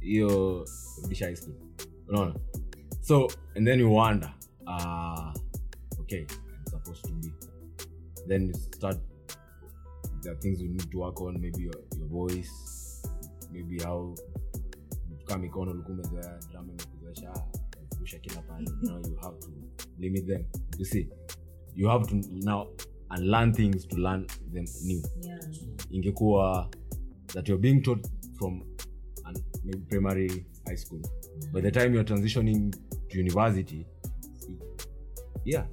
[0.00, 0.64] Hiyo
[1.02, 1.54] rudisha high school.
[2.08, 2.34] Unaona?
[3.00, 4.32] So and then you wonder
[4.66, 5.32] uh,
[6.00, 7.32] okay i'm supposed to be.
[8.28, 8.98] Then you start
[10.22, 12.52] there are things you need to work on maybe your, your voice
[13.52, 14.14] maybe how
[15.24, 17.32] kaa mikono ulikuwa umezoea drama imekuzoesha
[17.88, 18.42] kurusha kila
[18.82, 19.48] now you have to
[19.98, 20.44] limit them.
[20.78, 21.08] You see
[21.74, 22.66] you have to now
[23.10, 25.02] unlearn things to learn them new.
[25.90, 26.70] Ingekuwa
[27.34, 28.06] that you're being taught
[28.38, 28.62] from
[29.24, 31.00] an, maybe primary high school.
[31.52, 32.72] By the time you're transitioning
[33.08, 33.86] to university
[35.44, 35.64] yeah.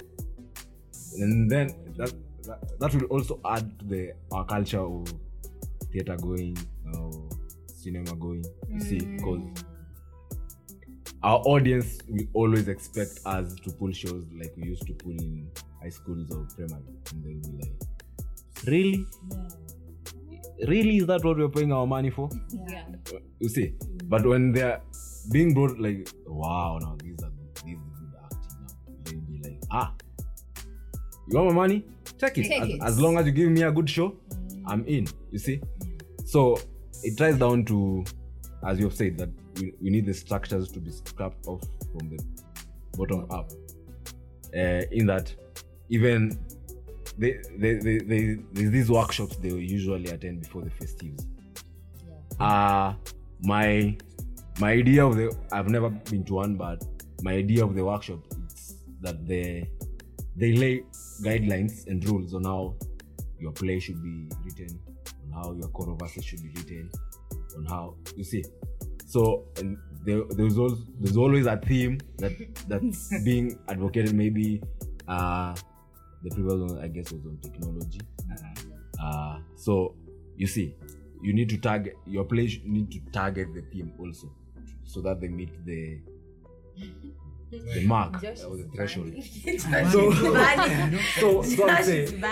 [1.17, 2.13] And then that,
[2.49, 5.13] that, that will also add to the our culture of
[5.91, 6.57] theater going
[6.93, 7.29] or
[7.67, 9.41] cinema going you see because
[11.23, 15.47] our audience will always expect us to pull shows like we used to pull in
[15.81, 19.05] high schools or primary and they'll be like really?
[20.67, 20.97] Really?
[20.97, 22.29] Is that what we're paying our money for?
[22.69, 22.83] Yeah.
[23.39, 23.73] you see
[24.05, 24.81] but when they're
[25.31, 27.31] being brought like wow now these are
[27.65, 29.93] these are good acting now they'll be like ah
[31.27, 31.85] you want my money
[32.19, 32.81] take it, Take as, it.
[32.83, 34.15] as long as you give me a good show
[34.67, 35.61] i'm in you see?
[36.25, 36.59] So
[37.03, 38.03] it ties down to
[38.67, 39.29] as you have said that
[39.59, 42.19] we, we need the structures to be scrapped off from the
[42.97, 43.49] bottom up.
[44.55, 45.33] Uh, in that
[45.89, 46.37] even
[47.17, 51.25] they, they, they, they, these workshops they usually attend before the festives
[52.39, 52.93] uh
[53.41, 53.95] my
[54.59, 56.83] my idea of the i've never been to one but
[57.21, 59.69] my idea of the workshop is that they
[60.35, 60.83] they lay
[61.21, 62.75] guidelines and rules on how
[63.39, 64.79] your play should be written
[65.23, 66.89] on how your choral verses should be written
[67.57, 68.43] on how you see.
[69.05, 72.33] So and there, there's always there's always a theme that
[72.67, 74.13] that's being advocated.
[74.13, 74.61] Maybe
[75.07, 75.55] uh
[76.21, 78.01] the previous one i guess was on technology.
[79.01, 79.95] Uh so
[80.35, 80.75] you see
[81.21, 84.31] you need to target your play need to target the theme also
[84.85, 85.99] so that they meet the
[87.51, 89.13] the mark or the threshold.
[89.91, 90.11] So,
[91.19, 92.23] so so I'm saying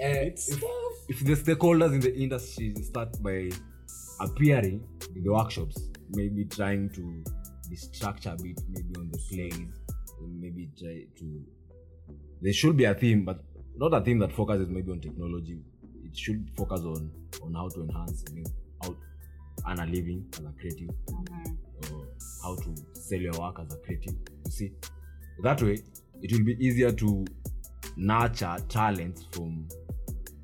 [0.00, 0.62] uh, if,
[1.08, 3.50] if the stakeholders in the industry start by
[4.20, 4.82] appearing
[5.14, 5.76] in the workshops,
[6.10, 7.22] maybe trying to
[7.70, 9.58] destructure a bit, maybe on the plays,
[10.20, 11.44] maybe try to.
[12.40, 13.42] There should be a theme, but
[13.76, 15.60] not a theme that focuses maybe on technology.
[16.04, 17.10] It should focus on
[17.42, 18.50] on how to enhance, you know,
[18.82, 18.96] how to
[19.68, 21.24] earn a living as a creative, or
[22.42, 24.14] how to sell your work as a creative.
[24.44, 24.72] You see,
[25.42, 25.78] that way
[26.22, 27.24] it will be easier to
[27.96, 29.68] nurture talents from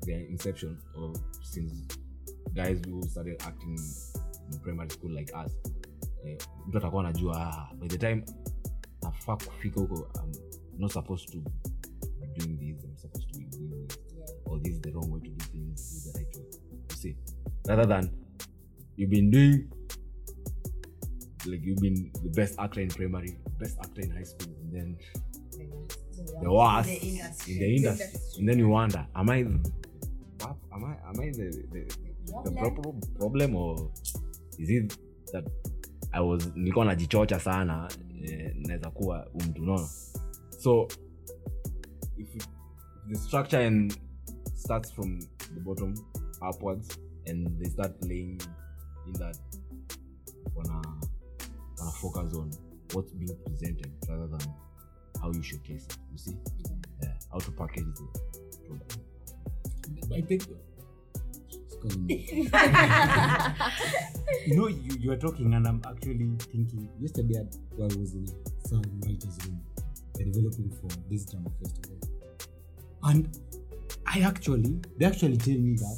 [0.03, 1.87] their inception or since
[2.55, 3.77] guys who started acting
[4.51, 5.51] in primary school like us.
[6.25, 8.23] Eh, mtu atakuwa anajua ah, by the time
[9.03, 10.31] nafaa kufika huko I'm
[10.79, 11.37] not supposed to
[12.19, 13.97] be doing this I'm supposed to be doing this.
[14.45, 16.45] Or this is the wrong way to do things this is the right way.
[16.89, 17.15] You see
[17.67, 18.09] rather than
[18.97, 19.69] you've been doing
[21.45, 24.97] like you've been the best actor in primary best actor in high school and then
[26.41, 26.89] the worst.
[26.89, 27.53] The industry.
[27.53, 28.19] in the industry.
[28.39, 29.63] And then you wonder am i am
[30.71, 30.77] i
[31.09, 31.81] am i the the,
[32.45, 33.91] the proper problem or
[34.59, 34.97] is it
[35.31, 35.45] that
[36.13, 37.89] i was nilikuwa najichocha sana
[38.23, 39.87] eh, naweza kuwa huyu mtu unaona
[40.57, 40.87] so
[42.17, 42.49] if, it,
[43.09, 43.97] the structure and
[44.55, 45.19] starts from
[45.53, 45.93] the bottom
[46.49, 46.99] upwards
[47.29, 48.41] and they start playing
[49.07, 49.37] in that
[50.55, 51.00] wana
[51.81, 52.51] wana focus on
[52.93, 54.41] what's being presented rather than
[55.21, 56.37] how you showcase it you see
[57.03, 58.07] yeah, how to package the
[58.67, 58.97] product
[60.13, 60.43] I think.
[64.45, 66.89] you know, you, you are talking, and I'm actually thinking.
[66.99, 67.43] Yesterday, I
[67.81, 68.27] I was in
[68.65, 69.61] some writers' room,
[70.17, 71.97] developing for this drama festival,
[73.03, 73.37] and
[74.05, 75.97] I actually, they actually tell me that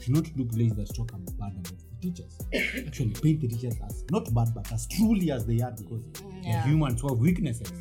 [0.00, 2.38] should not do plays that talk about bad about the teachers.
[2.86, 6.02] actually, paint the teachers as not bad, but as truly as they are, because
[6.42, 7.72] they're humans who have weaknesses.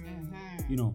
[0.69, 0.93] You know,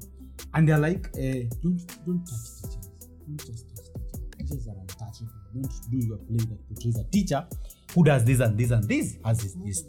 [0.54, 3.08] and they're like, uh, don't don't touch teachers.
[3.26, 4.38] Don't just touch teachers.
[4.38, 5.30] Teachers are untouchable.
[5.54, 7.46] Don't do your play that portrays a teacher
[7.94, 9.84] who does this and this and this as his, his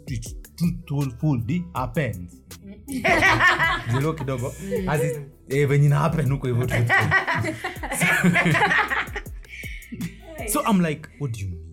[0.56, 2.40] truth- truthfully happens.
[3.92, 4.52] Zero kidogo
[4.88, 5.18] as is
[5.50, 6.96] eh, venye ina happen huko hivyo truthful.
[10.52, 11.71] so i'm like what do you mean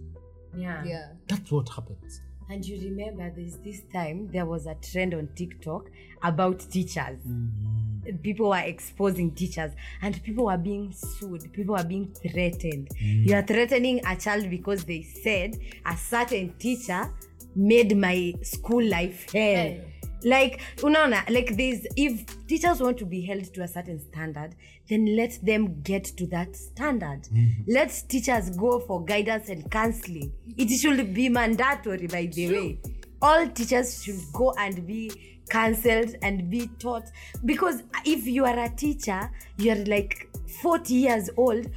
[0.56, 0.84] Yeah.
[0.84, 1.08] Yeah.
[1.28, 5.92] that's what happens And you remember there's this time there was a trend on TikTok
[6.24, 7.20] about teachers.
[7.28, 8.18] Mm-hmm.
[8.24, 11.54] People were exposing teachers and people were being sued.
[11.54, 12.90] People were being threatened.
[13.00, 13.28] Mm.
[13.28, 17.14] You are threatening a child because they said a certain teacher
[17.56, 19.78] made my school life hell.
[20.24, 24.56] Like, unaona, like this if teachers want to be held to a certain standard,
[24.90, 27.24] then let them get to that standard.
[27.34, 27.50] Mm.
[27.68, 30.32] Let teachers go for guidance and counseling.
[30.58, 32.80] It should be mandatory, by the way.
[33.22, 37.10] All teachers should go and be counseled and be taught.
[37.46, 40.30] Because if you are a teacher, you're like
[40.62, 41.70] 40 years old,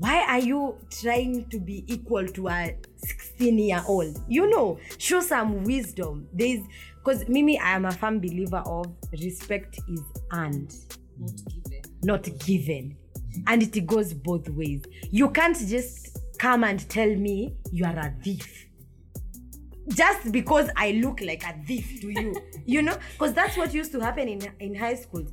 [0.00, 5.20] why are you trying to be equal to a 16 year old you know show
[5.20, 6.60] some wisdom there's
[7.02, 10.74] because mimi i am a firm believer of respect is earned
[11.18, 12.96] not given not given.
[13.46, 18.14] and it goes both ways you can't just come and tell me you are a
[18.22, 18.66] thief
[19.88, 22.34] just because I look like a thief to you,
[22.66, 25.24] you know, because that's what used to happen in in high school.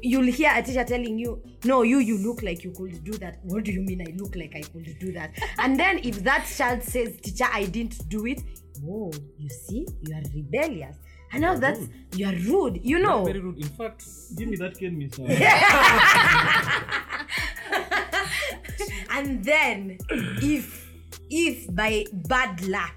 [0.00, 3.38] You'll hear a teacher telling you, "No, you you look like you could do that."
[3.44, 4.02] What do you mean?
[4.02, 5.32] I look like I could do that?
[5.58, 8.42] And then if that child says, "Teacher, I didn't do it,"
[8.86, 10.96] oh, you see, you are rebellious,
[11.32, 11.80] and now that's
[12.14, 12.80] you are rude.
[12.82, 13.58] You know, Very rude.
[13.58, 14.04] In fact,
[14.36, 15.18] give me that cane, Miss.
[19.10, 20.90] and then if
[21.30, 22.94] if by bad luck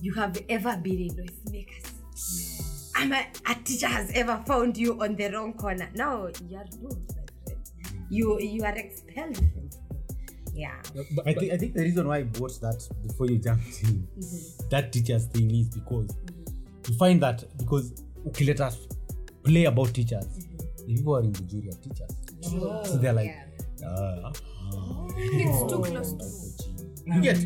[0.00, 1.92] you have ever been in noisemakers
[2.96, 6.64] and a, a teacher has ever found you on the wrong corner no you are
[6.82, 7.14] rude my
[7.44, 7.60] friend
[8.10, 9.98] you you are expelled from school.
[10.54, 10.74] yeah
[11.26, 14.68] I, think, I think the reason why I bought that before you jumped in mm-hmm.
[14.68, 16.16] that teachers thing is because
[16.88, 17.92] you find that because
[18.28, 18.86] okay let us
[19.42, 20.26] play about teachers.
[20.86, 22.10] The people are in the jury are teachers
[22.42, 23.34] so they're like
[23.86, 25.06] ah, ah.
[25.16, 26.64] It's too close to
[27.06, 27.38] you get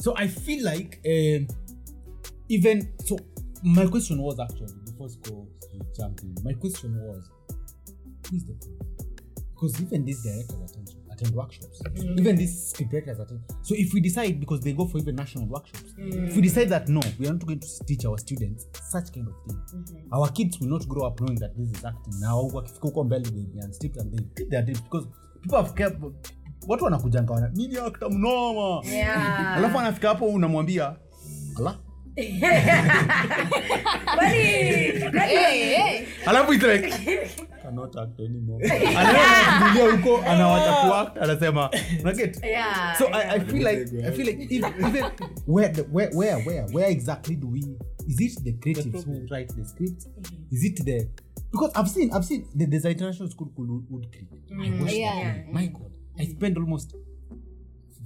[0.00, 1.48] so i feel like um,
[2.48, 3.18] even so
[3.64, 5.48] my question was actually before school
[5.96, 7.28] jumped in my question was
[8.30, 8.86] who is the problem
[9.54, 11.82] because even these directors attend, attend workshops.
[12.18, 13.40] Even these script attend.
[13.62, 16.88] So if we decide because they go for even national workshops if we decide that
[16.88, 19.58] no we are not going to teach our students such kind of thing.
[20.12, 22.14] Our kids will not grow up knowing that this is acting.
[22.20, 24.82] Now wakifika huko mbele they be unstepped and they quit their dreams.
[24.82, 25.08] Because
[25.42, 26.02] people have kept
[26.68, 28.86] watu wanakujanga wana mimi actor mnoma.
[28.86, 29.56] Yeah.
[29.56, 30.96] Alafu anafika hapo unamwambia
[31.56, 31.78] ala
[36.26, 36.90] alafu it's like
[37.62, 38.60] cannot act anymore.
[38.98, 44.42] Anakulia huko anawacha kuact anasema unaget Yeah, so I, I feel like I feel like
[44.44, 45.04] if, even
[45.46, 47.60] where, the, where where where where exactly do we
[48.08, 50.08] is it the creatives who write the scripts
[50.52, 51.08] is it the
[51.52, 54.28] because I've seen I've seen the, there's an international school called Wood- Creek.
[54.52, 55.24] I watched Yeah.
[55.24, 55.52] that.
[55.52, 56.94] My god I spent almost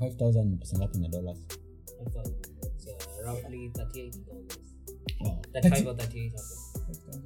[0.00, 0.80] five thousand percent
[1.12, 1.38] dollars
[2.06, 2.47] It's, uh, it's, uh,
[3.35, 4.59] roughly thirty-eight dollars.
[5.55, 6.33] Thirty-five or thirty-eight.
[6.35, 7.24] I think.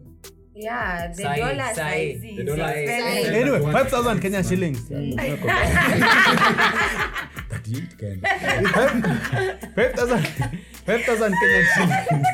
[0.54, 1.72] Yeah, the Sai- dollar sai.
[1.74, 3.34] size is The dollar is- expensive.
[3.34, 4.80] anyway five thousand Kenya shillings
[7.48, 8.20] Thirty-eight Kenya.
[9.74, 10.22] Five thousand
[10.86, 12.26] five thousand Kenyan shillings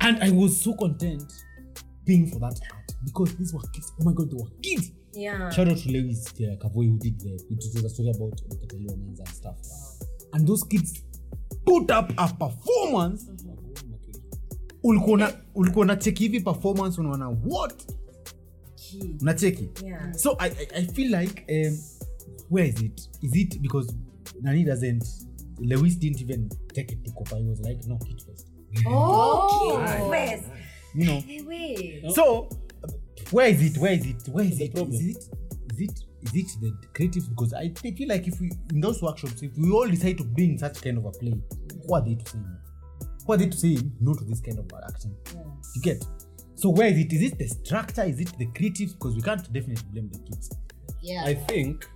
[0.00, 1.22] and I was so content
[2.06, 5.50] paying for that art because these were kids oh my god they were kids Yeah.
[5.50, 8.76] Shout out to Lewis uh, Kavoy who did the it was a story about the
[8.78, 9.56] men's and stuff.
[10.32, 11.02] And those kids
[11.64, 13.26] put up a performance.
[14.82, 17.92] Ulikuwa na- ulikuwa cheki hivi performance unaona what?
[19.20, 19.68] Unacheki?
[19.84, 20.12] Yeah.
[20.14, 21.78] So I, I, I feel like um,
[22.50, 23.10] where is it?
[23.22, 23.94] Is it because
[24.42, 25.04] Nani doesn't
[25.58, 27.36] Lewis didn't even take it to Copa.
[27.36, 28.46] He was like, no, kit first
[28.86, 29.78] Oh,
[30.10, 30.42] Nice.
[30.94, 32.10] You know.
[32.12, 32.48] So
[33.30, 33.78] where is it?
[33.78, 34.28] Where is it?
[34.28, 34.74] Where is The it?
[34.74, 34.94] problem.
[34.94, 35.28] Is it?
[35.72, 36.04] Is it?
[36.24, 37.28] Is it the creative?
[37.28, 40.24] Because I I feel like if we in those workshops, if we all decide to
[40.24, 41.34] be in such kind of a play,
[41.86, 42.56] who are they to say no?
[43.26, 45.14] Who are they to say no to this kind of acting?
[45.74, 46.04] You get.
[46.56, 47.12] So where is it?
[47.12, 48.04] Is it the structure?
[48.04, 48.92] Is it the creatives?
[48.92, 50.50] Because we can't definitely blame the kids.
[51.02, 51.24] Yeah.
[51.24, 51.86] I think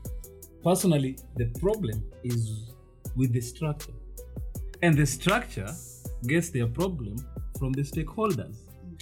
[0.62, 2.72] personally the problem is
[3.16, 3.92] with the structure.
[4.82, 5.68] And the structure
[6.26, 7.16] gets their problem
[7.58, 8.56] from the stakeholders.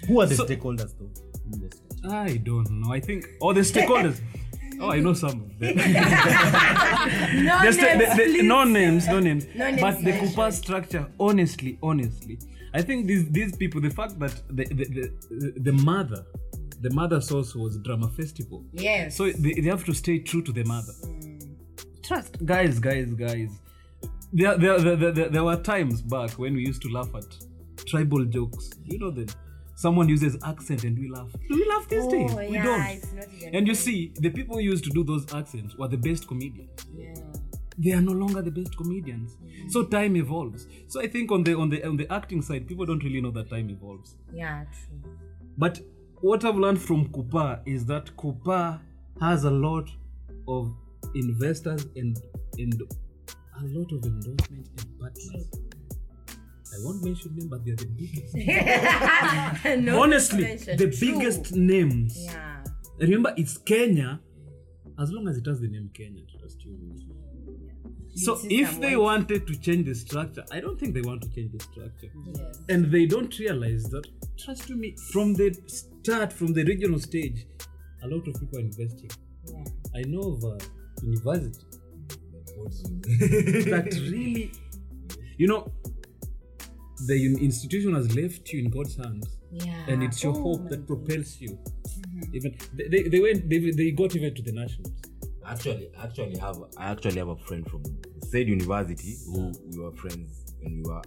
[0.07, 1.11] Who are the So- stakeholders though?
[1.53, 1.81] in this?
[2.11, 2.93] I don't know.
[2.93, 4.20] I think all the stakeholders.
[4.81, 5.77] oh, I know some of them.
[7.49, 8.43] No names, the- the- please.
[8.43, 9.47] no names, no names.
[9.55, 10.12] No names but the.
[10.12, 12.39] Kupa structure, honestly, honestly,
[12.74, 16.24] I think these these people, the fact that the the, the, the mother,
[16.81, 18.64] the mother source was drama festival.
[18.72, 19.16] Yes.
[19.16, 20.93] So they, they have to stay true to the mother.
[21.05, 21.57] Mm.
[22.03, 23.51] Trust, guys, guys, guys.
[24.33, 27.24] There, there, there, there, there, there were times back when we used to laugh at
[27.87, 28.70] tribal jokes.
[28.85, 29.27] You know them.
[29.77, 31.31] Someone uses accent and we laugh.
[31.49, 32.35] Do we laugh these Oh, days?
[32.35, 32.81] We don't.
[32.81, 35.87] it's not even And you see, the people who used to do those accents were
[35.89, 37.14] the best comedians Yeah.
[37.79, 39.35] they are no longer the best comedians.
[39.37, 39.68] Mm-hmm.
[39.68, 40.66] So time evolves.
[40.89, 43.31] So I think on the on the on the acting side, people don't really know
[43.33, 44.16] that time evolves.
[44.33, 45.12] Yeah, true.
[45.59, 45.81] But
[46.22, 48.81] what I've learned from Kupa is that Kupa
[49.20, 49.91] has a lot
[50.49, 50.72] of
[51.14, 52.16] investors and
[52.59, 52.81] and
[53.61, 55.47] a lot of endorsement and partners.
[56.75, 58.35] I won't mention them, but they're the biggest.
[59.85, 60.77] No Honestly, mention.
[60.77, 60.99] the True.
[61.19, 62.17] biggest names.
[62.25, 62.64] Yeah.
[62.99, 64.21] Remember, it's Kenya.
[64.99, 66.77] As long as it has the name Kenya, trust you.
[68.14, 71.03] So You see if they white- wanted to change the structure, I don't think they
[71.03, 72.11] want to change the structure.
[72.35, 72.61] Yes.
[72.71, 74.07] And they don't realize that,
[74.39, 77.47] trust me, from the start, from the regional stage,
[78.03, 79.11] a lot of people are investing.
[79.47, 79.64] Yeah.
[79.95, 80.57] I know of a
[81.05, 81.64] university
[83.71, 84.51] that really,
[85.37, 85.71] you know,
[87.05, 89.74] the institution has left you in God's hands, Yeah.
[89.88, 91.51] and it's your Oh hope that propels you.
[91.51, 92.36] Mm-hmm.
[92.36, 94.92] Even they, they, they went, they, they got even to the nationals.
[95.44, 97.82] Actually, I actually have I actually have a friend from
[98.22, 101.03] said university who we were friends and we were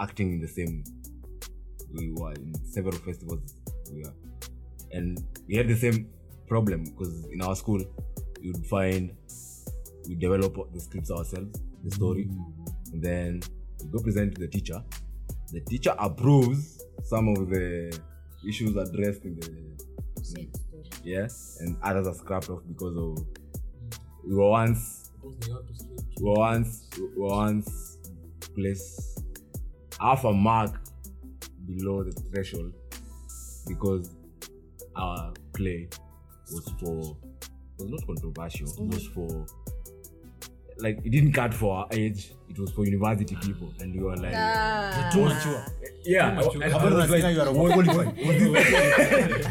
[0.00, 0.82] acting in the same.
[1.92, 3.54] We were in several festivals.
[3.92, 4.12] We were,
[4.92, 6.08] and we had the same
[6.48, 7.80] problem because in our school
[8.40, 9.12] you'd find
[10.08, 12.94] we develop the scripts ourselves, the story, mm-hmm.
[12.94, 13.40] and then
[13.84, 14.82] we go present to the teacher.
[15.52, 17.98] The teacher approves some of the
[18.46, 19.68] issues addressed in the
[21.04, 21.26] yeah,
[21.60, 23.26] and others are scrapped off because of
[24.26, 25.32] we were once we
[26.20, 27.98] were once we were once
[28.54, 29.24] placed
[30.00, 30.78] half a mark
[31.66, 32.74] below the threshold
[33.66, 34.14] because
[34.96, 35.88] our play
[36.52, 37.16] was for
[37.78, 39.46] was not controversial it was for
[40.78, 44.16] like it didn't cut for our age it was for university people and we were
[44.16, 45.10] like Ah.
[45.12, 45.64] Too mature.
[46.04, 46.30] yeah I
[46.70, 48.16] How was like you are qualified.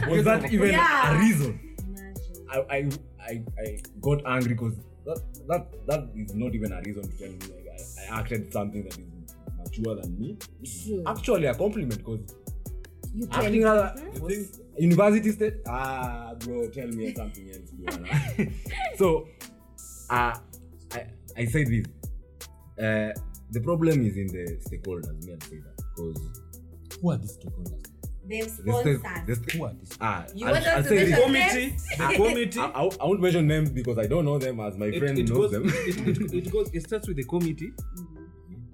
[0.09, 1.15] was that even Yeah.
[1.15, 2.45] a reason Imagine.
[2.49, 2.89] I, I,
[3.29, 4.73] I, I got angry because
[5.05, 7.77] that, that that is not even a reason to tell me like I,
[8.15, 9.05] I acted something that is
[9.57, 10.37] mature than me.
[10.61, 12.19] It's actually a compliment because
[13.15, 13.67] You acting can.
[13.67, 17.69] other the thing, university state ah bro tell me something else
[18.99, 19.27] so
[20.09, 20.33] uh,
[20.97, 20.99] I
[21.41, 21.85] I say this
[22.79, 23.11] uh,
[23.51, 27.83] the problem is in the stakeholders me I'll say that because Who are these stakeholders?
[28.29, 28.99] They've the, sponsored.
[28.99, 29.97] sta- the sta- Who are these?
[30.01, 31.09] ah You I'll- want I'll to say this.
[31.09, 32.59] mention committee, the committee.
[32.59, 35.17] I, I, I won't mention names because I don't know them as my it, friend
[35.17, 35.63] it knows goes, them.
[35.65, 36.69] It, it, it goes.
[36.73, 37.71] It starts with the committee,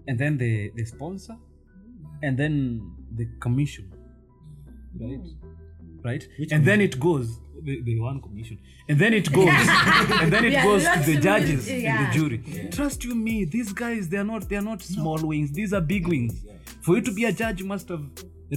[0.07, 1.35] and then the the sponsor,
[2.23, 3.91] and then the commission,
[4.99, 5.19] right?
[6.03, 8.59] Right, and then it goes the, the one commission,
[8.89, 9.47] and then it goes,
[10.21, 12.69] and then it Yeah, goes to the judges it, and the jury.
[12.71, 15.51] Trust you me, these guys they are not they are not small wings.
[15.51, 16.45] These are big wings.
[16.81, 18.03] For you to be a judge, you must have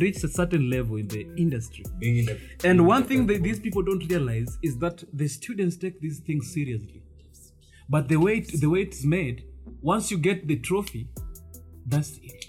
[0.01, 1.85] reached a certain level in the industry.
[1.99, 2.39] Being in the
[2.69, 6.53] And one thing that these people don't realize is that the students take these things
[6.53, 7.03] seriously.
[7.89, 9.45] But the way it, the way it's made,
[9.81, 11.09] once you get the trophy,
[11.87, 12.47] that's it.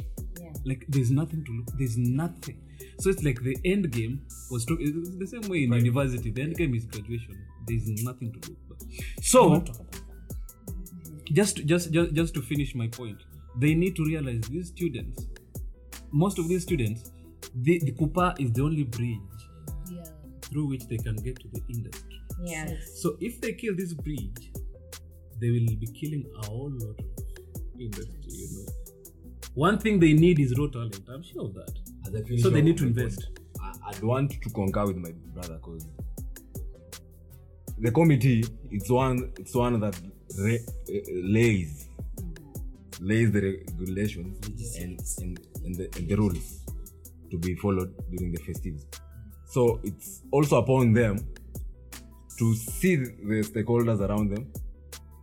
[0.65, 1.77] Like there's nothing to look.
[1.77, 2.61] There's nothing.
[2.99, 6.31] So it's like the end game was to, the same way in university.
[6.31, 7.37] The end game is graduation.
[7.67, 8.55] There's nothing to do.
[8.69, 8.79] Back.
[9.21, 9.63] So
[11.33, 13.17] just just just just to finish my point,
[13.59, 15.27] they need to realize these students,
[16.11, 17.11] most of these students,
[17.53, 19.19] the, the Kupa is the only bridge
[19.91, 20.03] yeah.
[20.41, 22.21] through which they can get to the industry.
[22.43, 22.67] Yeah.
[22.95, 24.51] So if they kill this bridge,
[25.39, 28.65] they will be killing a whole lot of industry, you know.
[29.53, 31.01] One thing they need is raw talent.
[31.09, 31.71] I'm sure of that.
[32.07, 33.27] As I finish So they need to invest.
[33.61, 35.85] I, I'd want to concur with my brother because
[37.79, 39.99] the committee it's one it's one that
[40.39, 40.93] re, uh,
[41.35, 41.87] lays
[42.99, 43.41] lays the
[43.79, 44.33] regulations
[44.77, 46.63] and and, and, the, and the rules
[47.29, 48.87] to be followed during the festivities.
[49.45, 51.17] So it's also upon them
[52.39, 54.51] to see the stakeholders around them,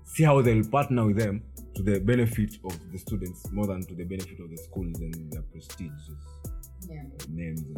[0.04, 1.42] see how they'll partner with them
[1.74, 5.32] to the benefit of the students more than to the benefit of the schools and
[5.32, 5.42] their
[6.86, 7.76] prestigious names and,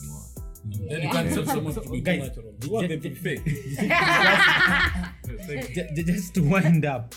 [0.00, 0.90] and what.
[0.90, 2.54] Then you can't tell someone to be too guys, natural.
[2.62, 3.44] You want them to be fake.
[5.74, 7.14] Ju- ju- just to wind up,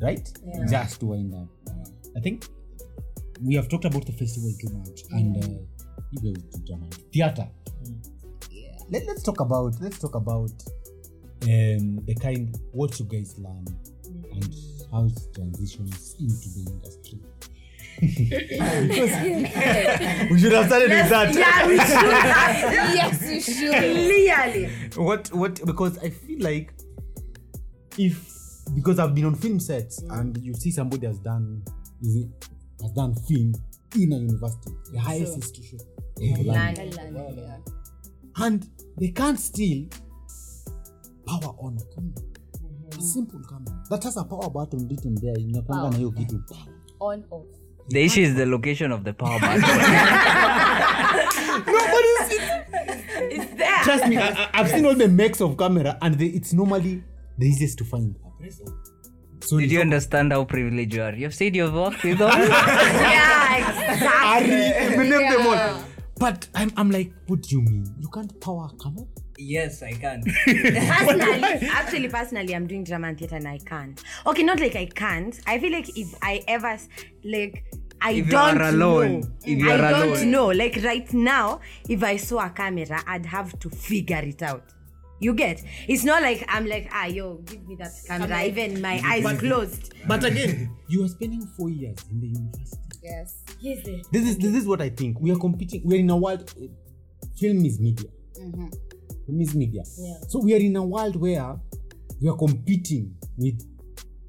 [0.00, 0.28] right?
[0.70, 1.48] Just to wind up.
[2.16, 2.46] I think
[3.42, 5.48] we have talked about the festival too much, and uh,
[6.10, 6.86] you guys do drama.
[7.12, 7.48] theater.
[8.90, 10.50] Let, let's talk about let's talk about
[11.42, 13.64] um, the kind what you guys learn
[14.32, 14.54] and
[14.92, 17.20] how it transitions into the industry.
[20.30, 21.34] we should have started with that.
[21.34, 21.88] Yeah, we should.
[22.96, 23.72] yes, you should.
[23.72, 24.68] Clearly.
[24.96, 26.72] what what because I feel like
[27.98, 28.36] if
[28.74, 31.62] because I've been on film sets and you see somebody has done
[32.02, 32.48] is it
[32.82, 33.54] has done film
[33.94, 35.78] in a university, the highest institution
[36.20, 36.78] in the land,
[38.36, 38.68] and
[38.98, 39.88] they can't steal
[41.26, 42.22] power on a camera.
[42.98, 45.34] A simple camera that has a power button written there.
[45.38, 46.42] Inakwanga na hiyo kitu.
[47.00, 47.46] On off.
[47.88, 49.62] The issue is the location of the power button.
[53.30, 53.82] It's there.
[53.84, 57.02] Trust me, I, I- I've seen all the makes of camera and they, it's normally
[57.38, 58.16] the easiest to find.
[59.40, 61.14] So Did you understand how privileged you are?
[61.14, 62.28] You've said you've worked with them.
[62.38, 64.98] yeah, exactly.
[64.98, 65.82] we name them all.
[66.18, 67.86] But I'm, I'm like, what do you mean?
[68.00, 69.04] You can't power a camera?
[69.38, 70.22] Yes, I can.
[70.46, 74.02] personally, actually, personally, I'm doing drama and theater and I can't.
[74.26, 75.38] Okay, not like I can't.
[75.46, 76.78] I feel like if I ever
[77.24, 77.64] like.
[77.98, 79.26] I If don't are alone, know.
[79.44, 80.30] if you I are don't alone.
[80.30, 80.46] know.
[80.48, 84.64] Like right now, if I saw a camera, I'd have to figure it out.
[85.18, 85.62] You get?
[85.88, 88.42] It's not like I'm like, ah, yo, give me that camera.
[88.44, 89.94] Even my eyes closed.
[90.06, 92.82] But again, you are spending four years in the university.
[93.02, 93.42] Yes.
[93.60, 93.88] Yes.
[93.88, 94.02] eh.
[94.12, 95.18] This is this is what I think.
[95.18, 95.80] We are competing.
[95.86, 96.52] We are in a world.
[96.62, 96.66] uh,
[97.38, 98.10] Film is media.
[98.34, 98.70] Film
[99.28, 99.84] is media.
[100.28, 101.56] So we are in a world where
[102.20, 103.60] we are competing with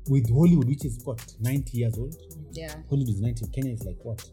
[0.10, 2.16] with Hollywood, which is what ninety years old.
[2.52, 2.74] Yeah.
[2.90, 3.46] Hollywood is ninety.
[3.54, 4.24] Kenya is like what?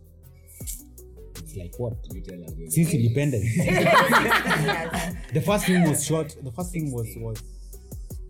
[0.60, 1.94] It's like what?
[2.12, 3.44] You tell us Since independence.
[5.32, 6.34] the first thing was shot.
[6.42, 7.42] The first thing was was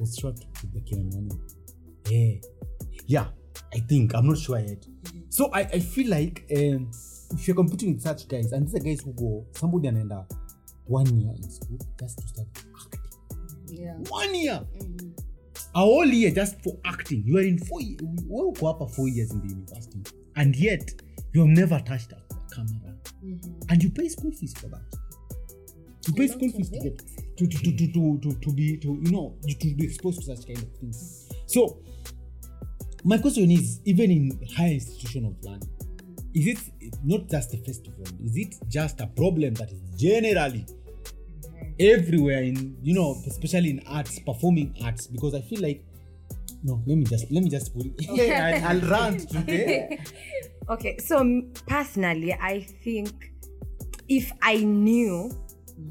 [0.00, 1.38] was shot with the Kiramani.
[2.10, 2.34] Yeah,
[3.06, 3.26] yeah.
[3.72, 4.84] I think I'm not sure yet.
[5.28, 6.90] So I, I feel like um,
[7.32, 10.26] if you're competing with such guys, and these are guys who go somebody anaenda
[10.86, 12.48] one year in school just to start
[12.82, 13.00] acting.
[13.66, 13.94] Yeah.
[14.08, 14.60] One year.
[15.74, 17.24] A whole year just for acting.
[17.26, 18.00] You are in four years.
[18.28, 20.02] go up for four years in the university,
[20.36, 20.90] and yet
[21.32, 22.94] you have never touched a camera,
[23.68, 24.82] and you pay school fees for that.
[26.06, 26.98] You pay school fees to get
[27.36, 30.36] to to, to, to, to, to, to be to you know to be exposed to
[30.36, 31.28] such kind of things.
[31.46, 31.80] So
[33.02, 35.68] my question is, even in higher institution of learning,
[36.34, 36.46] is
[36.80, 38.04] it not just a festival?
[38.24, 40.66] Is it just a problem that is generally
[41.78, 45.06] everywhere in you know, especially in arts, performing arts?
[45.06, 45.84] Because I feel like
[46.62, 48.30] no, let me just let me just put it.
[48.64, 50.00] I, I'll rant today.
[50.66, 53.34] Okay, so personally, I think
[54.08, 55.30] if I knew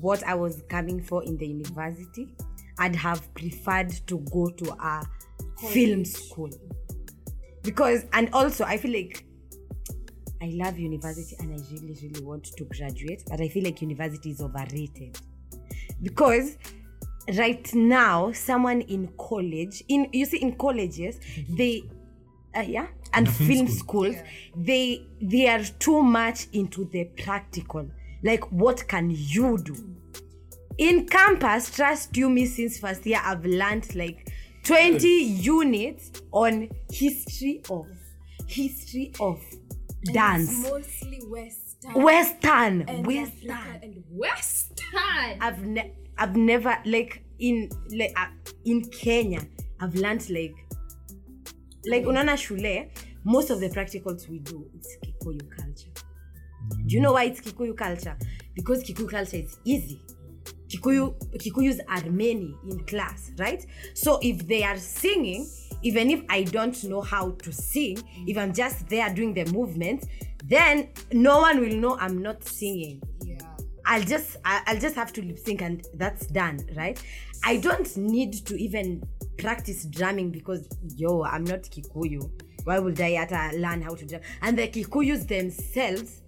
[0.02, 2.36] what I was coming for in the university,
[2.80, 5.04] I'd have preferred to go to a
[5.70, 6.50] film school.
[7.62, 9.28] Because, and also, I feel like
[10.44, 14.32] I love university and I really, really want to graduate, but I feel like university
[14.32, 15.18] is overrated.
[16.02, 16.58] Because
[17.38, 21.58] right now, someone in college, in you see, in colleges, mhm.
[21.58, 21.84] they,
[22.54, 23.48] uh, yeah, and mhm.
[23.48, 24.16] film schools
[24.56, 27.90] they they are too much into the practical.
[28.22, 29.74] Like what can you do?
[29.74, 29.96] Mm.
[30.78, 34.34] In campus trust you me since first year i've learned like
[34.64, 37.86] 20 units on history of
[38.48, 39.40] history of
[40.12, 41.94] dance Mostly Western.
[42.04, 45.42] western and western African and Western.
[45.42, 48.28] I've ne- I've never like in like uh,
[48.66, 49.42] in Kenya
[49.80, 50.56] I've learned like
[51.86, 52.90] like unaona shule
[53.24, 55.90] most of the practicals we do it's Kikuyu culture.
[56.86, 58.18] Do you know why it's Kikuyu culture?
[58.56, 60.02] Because Kikuyu culture is easy.
[60.68, 63.66] Kikuyu Kikuyus are many in class, right?
[63.94, 65.48] So if they are singing,
[65.84, 70.06] even if I don't know how to sing, if I'm just there doing the movement,
[70.46, 73.02] then no one will know I'm not singing.
[73.24, 73.38] Yeah.
[73.86, 77.02] I'll just I'll just have to lip sync and that's done, right?
[77.44, 79.04] I don't need to even
[79.38, 82.30] practice drumming because yo, I'm not Kikuyu.
[82.64, 84.22] Why would I have learn how to drum?
[84.42, 86.22] And the Kikuyus themselves,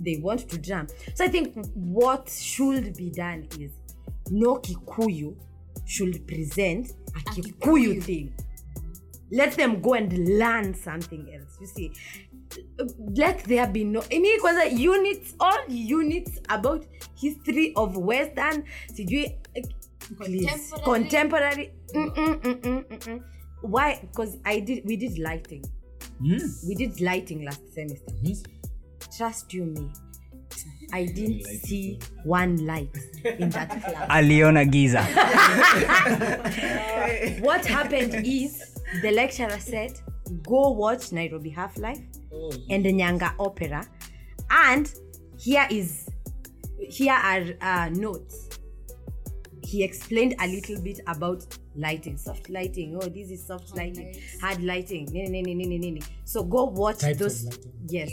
[0.00, 0.86] they want to drum.
[1.14, 3.72] So I think what should be done is
[4.30, 5.36] no Kikuyu
[5.84, 8.32] should present a Kikuyu thing.
[9.30, 11.58] Let them go and learn something else.
[11.60, 11.92] You see,
[13.14, 18.64] let there be no ini kwanza units all units about history of western
[18.94, 19.36] sijui
[20.16, 20.84] please Contemporary.
[20.84, 21.70] contemporary.
[21.94, 23.22] Mm -mm, mm -mm, mm -mm.
[23.62, 24.00] why?
[24.00, 25.62] Because i did we did lighting.
[26.68, 28.14] We did lighting last semester.
[29.16, 29.92] Trust you me
[30.92, 32.96] i didn't see one light
[33.38, 34.08] in that class.
[34.08, 35.02] Aliona giza.
[37.42, 39.98] What happened is the lecturer said
[40.46, 42.00] go watch nairobi half life
[42.70, 43.86] and the nyanga opera.
[44.50, 44.92] And
[45.38, 46.08] here is
[46.80, 48.48] here are uh, notes.
[49.62, 51.44] He explained a little bit about
[51.76, 52.98] lighting soft lighting.
[53.00, 55.06] Oh this is soft lighting hard lighting.
[55.12, 56.02] Nini, nini, nini, nini.
[56.24, 57.72] so go watch Types those lighting.
[57.88, 58.10] yes.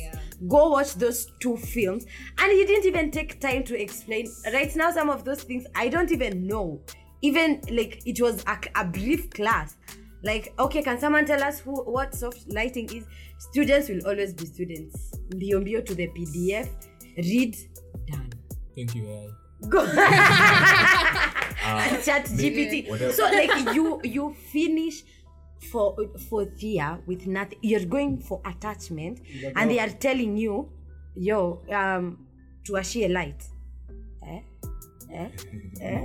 [0.48, 2.06] Go watch those two films.
[2.40, 4.28] And he didn't even take time to explain.
[4.54, 6.82] Right now some of those things i don't even know.
[7.22, 9.78] Even like it was a, a brief class
[10.26, 13.06] like okay can someone tell us who what soft lighting is?
[13.38, 15.12] Students will always be students.
[15.30, 16.68] Mbio mbio to the pdf
[17.18, 17.56] read
[18.08, 18.30] done.
[18.76, 19.46] Thank you, AI.
[19.70, 19.86] go.
[22.06, 25.04] Chat gpt so like you you finish
[25.72, 25.96] for
[26.30, 27.58] for Thea with nothing.
[27.62, 29.22] You're going for attachment
[29.56, 30.70] and they are telling you
[31.16, 32.26] yo um
[32.66, 33.44] to a tuashie light?
[35.16, 35.30] Eh?
[35.82, 36.00] Eh?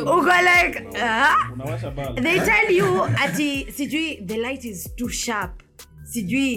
[0.00, 1.34] uko like uh,
[2.22, 5.62] they tell you ati sijui the light is too sharp.
[6.06, 6.52] Sijui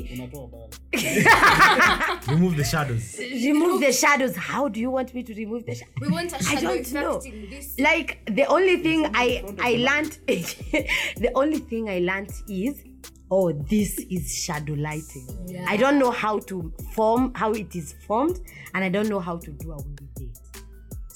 [2.30, 3.18] remove the shadows.
[3.20, 4.36] Remove the shadows.
[4.36, 6.94] How do you want me to remove the shadows We want a I shadow don't
[6.94, 7.20] know.
[7.50, 7.76] this.
[7.80, 12.84] like the only thing i i learned the only thing i learned is
[13.32, 15.28] oh this is shadow lighting.
[15.68, 18.40] I don't know how to form how it is formed
[18.74, 20.38] and i don't know how to do away with it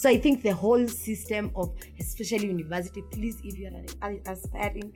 [0.04, 4.90] so i think the whole system of especially university please if you're an an aspiring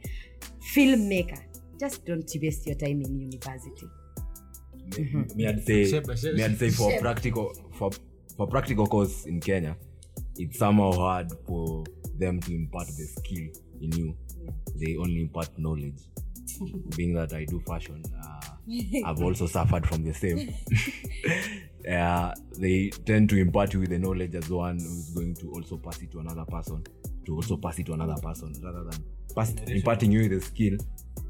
[0.73, 1.41] filmmaker
[1.79, 3.87] just don't waste your time in university
[5.35, 6.37] me I'd say Sheba, sheba.
[6.37, 7.91] me I'd say for practical for
[8.37, 9.75] for practical course in Kenya,
[10.37, 11.83] it's somehow hard for
[12.17, 13.47] them to impart the skill
[13.81, 14.15] in you.
[14.75, 15.99] They only impart knowledge.
[16.95, 18.39] Being that I do fashion, uh,
[19.05, 20.53] I've also suffered from the same.
[21.89, 25.77] uh, they tend to impart you with the knowledge as one who's going to also
[25.77, 26.83] pass it to another person,
[27.25, 29.03] to also pass it to another person, rather than
[29.35, 30.77] pass, imparting you with the skill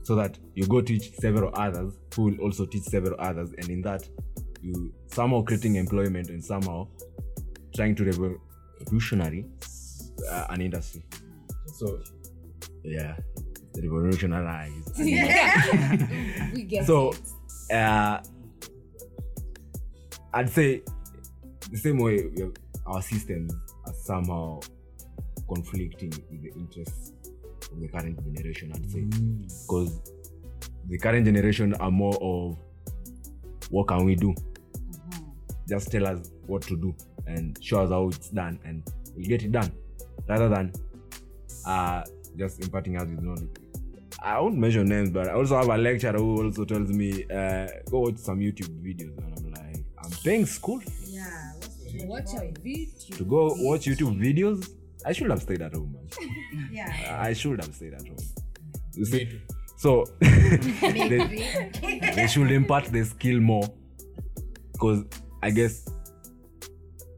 [0.03, 3.51] so that you go teach several others who will also teach several others.
[3.57, 4.07] And in that
[4.61, 6.87] you somehow creating employment and somehow
[7.75, 9.45] trying to revolutionary
[10.31, 11.03] uh, an industry.
[11.73, 11.99] So
[12.83, 13.15] yeah.
[13.79, 16.51] Revolutionize an industry.
[16.55, 17.13] we get so
[17.71, 18.19] uh,
[20.33, 20.81] i'd say
[21.71, 22.29] the same way
[22.85, 23.53] our systems
[23.85, 24.59] are somehow
[25.53, 27.13] conflicting with the interests
[27.71, 29.01] of the current generation i'd say.
[29.01, 30.01] Because
[30.87, 32.57] the current generation are more of
[33.69, 34.33] what can we do?
[35.67, 38.83] Just tell us what to do and show us how it's done and
[39.15, 39.71] we'll get it done.
[40.27, 40.71] Rather than
[41.65, 42.03] uh
[42.37, 43.49] just imparting us with knowledge.
[44.23, 47.67] I won't mention names but i also have a lecturer who also tells me uh
[47.89, 49.46] go watch some youtube videos and i'm
[50.27, 50.81] like paying school?
[51.05, 51.53] Yeah,
[52.05, 53.17] watch a video.
[53.17, 54.69] to go watch youtube videos?
[55.05, 56.69] I should have stayed at home man.
[56.71, 57.19] yeah.
[57.21, 58.17] I should have stayed at home.
[58.93, 59.41] You see?
[59.77, 61.43] so they,
[62.15, 63.67] they should impart the skill more.
[64.73, 65.05] Because
[65.41, 65.85] i guess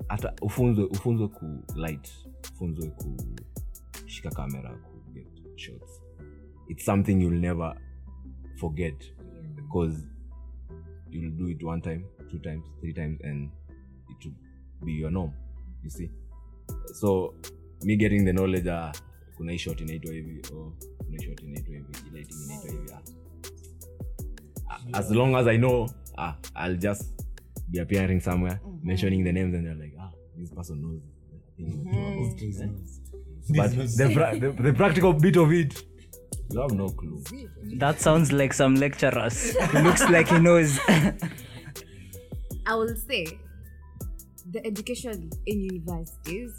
[0.08, 2.10] hata ufunzwe ufunzwe ku light
[2.54, 2.92] ufunzwe
[4.02, 6.02] kushika kamera ku get shots.
[6.68, 7.76] It's something you'll never
[8.60, 9.14] forget.
[9.56, 10.04] Because
[11.12, 12.02] you'll do it one time
[12.32, 13.50] two times three times and
[14.10, 15.32] it will be your norm
[15.84, 16.10] you see
[16.94, 17.34] so
[17.84, 18.92] me getting the knowledge uh,
[19.38, 22.92] kuna hii shot inaitwa hivi oh, kuna hii shot inaitwa hivi ile thing inaitwa hivi
[22.92, 23.02] ah.
[24.94, 26.34] As long as i know ah,
[26.66, 27.24] i'll just
[27.68, 31.02] be appearing somewhere mentioning the names and they're like ah this person knows
[31.60, 32.70] I think we talk about this, eh?
[33.50, 35.86] but the, pra- the, the practical bit of it
[36.52, 37.24] you have no clue
[37.78, 39.56] That sounds like some lecturers.
[39.74, 40.80] Looks like he knows.
[42.66, 43.26] I will say
[44.52, 46.52] the education in universities,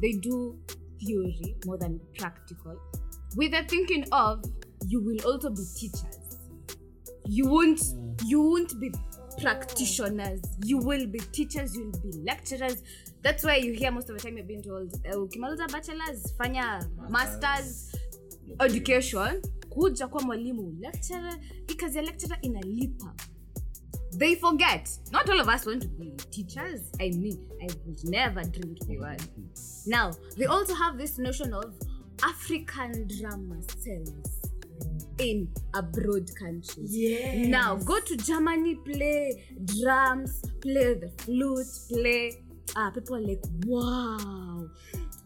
[0.00, 0.58] they do
[1.00, 2.80] theory more than practical.
[3.36, 4.44] With the thinking of
[4.88, 6.38] you will also be teachers.
[7.26, 7.80] You won't
[8.24, 8.92] you won't be
[9.40, 10.40] practitioners.
[10.64, 12.82] You will be teachers, you will be lecturers.
[13.22, 16.84] That's why you hear most of the time you're being told, uh, ukimaliza bachelors, fanya
[17.08, 17.94] masters,
[18.64, 23.14] education, kuja kwa mwalimu, lecturer, hii kazi ya lecturer inalipa
[24.18, 24.88] they forget.
[25.10, 26.80] Not all of us want to be teachers.
[27.00, 29.16] I mean, I would never dream to be one.
[29.86, 31.74] Now, they also have this notion of
[32.22, 34.40] African drama cells
[35.18, 36.94] in abroad countries.
[36.96, 37.48] Yes.
[37.48, 42.42] Now, go to Germany, play drums, play the flute, play.
[42.76, 44.66] Ah, people are like, wow,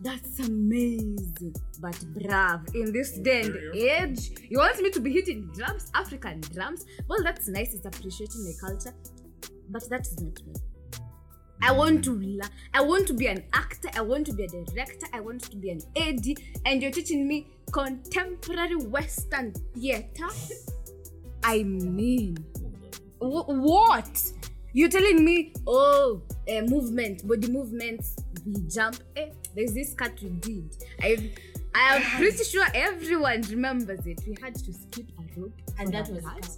[0.01, 1.55] that's amazing.
[1.81, 6.41] But brav, in this day and age, you want me to be hitting drums, African
[6.41, 6.85] drums?
[7.09, 7.75] Well, that's nice.
[7.75, 8.95] It's appreciating my culture,
[9.71, 10.55] but that is not me.
[11.63, 14.49] I want to la- I want to be an actor, I want to be a
[14.49, 16.27] director, I want to be an AD,
[16.67, 20.29] and you're teaching me contemporary Western theater.
[21.43, 22.37] I mean,
[23.21, 24.33] wh- what?
[24.75, 28.17] You're telling me, oh, uh, movement, body movements,
[28.47, 28.97] we jump.
[29.17, 30.77] Eh, there's this cut we did.
[31.03, 31.31] I,
[31.75, 34.21] I am pretty sure everyone remembers it.
[34.27, 36.43] We had to skip a rope, And that that was part.
[36.43, 36.51] cut.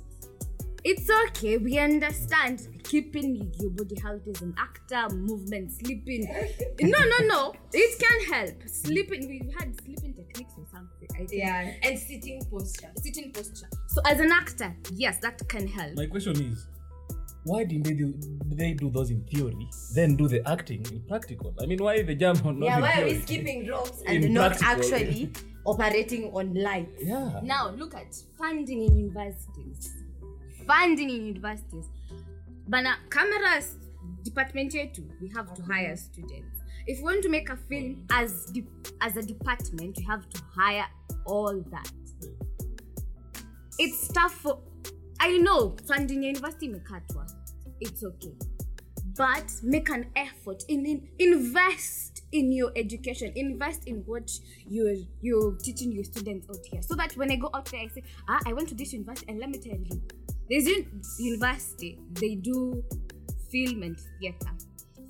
[0.85, 1.59] It's okay.
[1.59, 6.29] We understand keeping your body healthy as an actor, movement, sleeping.
[6.81, 7.53] No, no, no.
[7.73, 8.63] It can help.
[8.69, 9.29] Sleeping.
[9.29, 11.09] We had sleeping techniques or something.
[11.15, 11.33] I think.
[11.33, 12.91] Yeah, and sitting posture.
[13.03, 13.69] Sitting posture.
[13.89, 15.97] So as an actor, yes, that can help.
[15.97, 16.67] My question is,
[17.45, 18.15] why didn't they do
[18.47, 21.55] they do those in theory, then do the acting in practical?
[21.61, 24.25] I mean, why the jump on not Yeah, in why are we skipping ropes and
[24.25, 24.95] In not practical.
[24.95, 25.33] actually
[25.65, 27.03] operating on lights?
[27.03, 27.41] Yeah.
[27.43, 29.95] Now look at funding in universities.
[30.67, 31.87] Funding in universities.
[32.67, 33.77] But now, cameras
[34.25, 36.59] department yetu, we have to hire students.
[36.87, 38.67] If we want to make a film as de-
[39.01, 40.87] as a department, we have to hire
[41.25, 41.91] all that.
[43.79, 44.59] It's tough for
[45.21, 47.27] I know funding ya university imekatwa.
[47.81, 48.35] It's okay.
[49.17, 53.33] But make an effort in, in invest in your education.
[53.35, 54.31] Invest in what
[54.67, 56.83] you're you're teaching your students out here.
[56.83, 59.27] So that when I go out there, I say, ah, I went to this university,
[59.29, 60.01] and let me tell you,
[60.51, 62.85] un- university, they do
[63.51, 64.53] film and theater.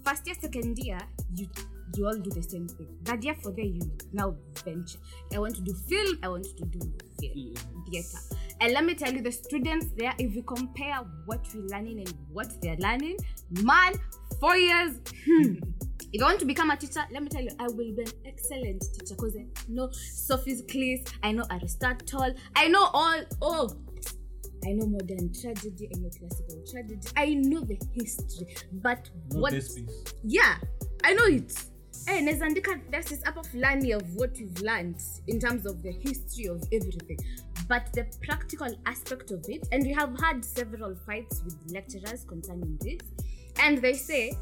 [0.04, 0.98] First year, second year,
[1.34, 1.48] you
[1.96, 2.88] you all do the same thing.
[3.02, 3.80] That year for there, you
[4.12, 4.98] now venture.
[5.34, 6.80] I want to do film, I want to do
[7.20, 8.18] theater.
[8.60, 10.96] And let me tell you, the students there, if we compare
[11.26, 13.18] what we're learning and what they're learning,
[13.62, 13.94] man,
[14.40, 15.54] four years, hmm.
[16.10, 18.12] If I want to become a teacher, let me tell you, I will be an
[18.24, 23.68] excellent teacher because I know Sophocles, I know Aristotle, I know all, oh,
[24.64, 29.68] I know modern tragedy, I know classical tragedy, I know the history, but Not what?
[30.24, 30.56] yeah
[31.04, 31.52] i know it
[32.06, 34.96] Eh, naweza andika thesis hapo fulani of what we've learned
[35.26, 37.18] in terms of the history of everything.
[37.68, 42.78] But the practical aspect of it and we have had several fights with lecturers concerning
[42.78, 42.98] this.
[43.62, 44.34] And they say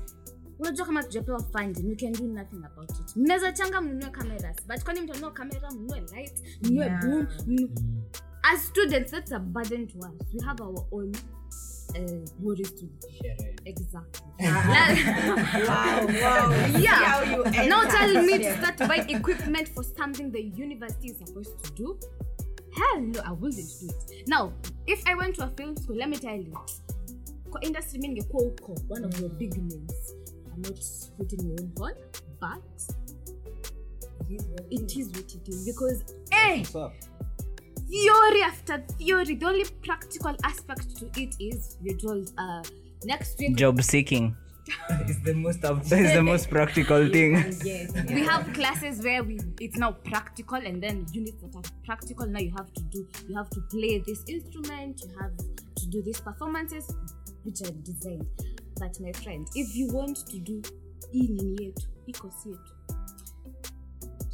[0.59, 3.17] unajua kama tujapewa funding we can do nothing about it.
[3.17, 7.01] Mnaweza changa mnunue cameras but kwani mtanunua camera mnunue light mnunue Yeah.
[7.01, 7.69] boom mnu...
[8.43, 11.13] as students that's a burden to us we have our own
[11.95, 12.89] uh, worries to
[13.65, 16.67] exactly Wow, wow.
[16.79, 17.67] Yeah.
[17.69, 17.97] Now enter.
[17.97, 21.99] tell me to start buying equipment for something the university is supposed to do.
[22.77, 24.29] Hell no, I wouldn't do it.
[24.29, 24.53] Now,
[24.87, 26.53] if I went to a film school, let me tell you,
[27.51, 30.15] kwa industry mi ningekuwa huko, one of your big names.
[30.55, 30.81] I'm not
[31.19, 31.95] putting my own horn,
[32.41, 32.63] but
[34.71, 36.65] it is what it is because, hey,
[37.89, 42.63] theory after theory, the only practical aspect to it is you're told, uh,
[43.05, 44.37] next week Job seeking
[45.09, 47.35] is the most is the most practical thing.
[47.65, 47.93] Yes.
[48.09, 52.41] we have classes where we it's now practical and then units that are practical now
[52.41, 55.37] you have to do you have to play this instrument you have
[55.77, 56.93] to do these performances
[57.45, 58.27] which are designed
[58.81, 60.61] but my friend if you want to do
[61.13, 62.73] hii nini yetu iko yetu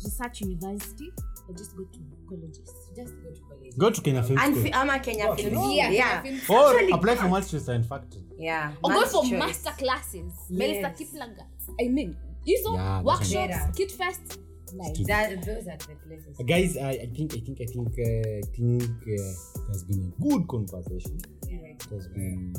[0.04, 1.12] research university
[1.48, 1.98] or just go to
[2.28, 2.81] colleges?
[2.96, 3.76] Just go to college.
[3.78, 4.64] Go to Kenya Film And School.
[4.64, 5.72] fi- ama Kenya Film School.
[5.72, 6.22] Yeah, Yeah.
[6.22, 8.22] film- Or Actually- apply for multi and factory.
[8.38, 8.72] Yeah.
[8.84, 9.38] or go for choice.
[9.38, 10.32] master classes.
[10.50, 10.98] Melissa Yes.
[10.98, 11.46] Kiplagat.
[11.80, 13.72] I mean, these are Yeah, workshops, better.
[13.76, 14.38] kit fest.
[14.74, 16.40] Like That, those are the places.
[16.40, 19.84] Uh, guys, I, I think I think I think uh, I think uh, it has
[19.84, 21.18] been a good conversation.
[21.48, 22.54] It has been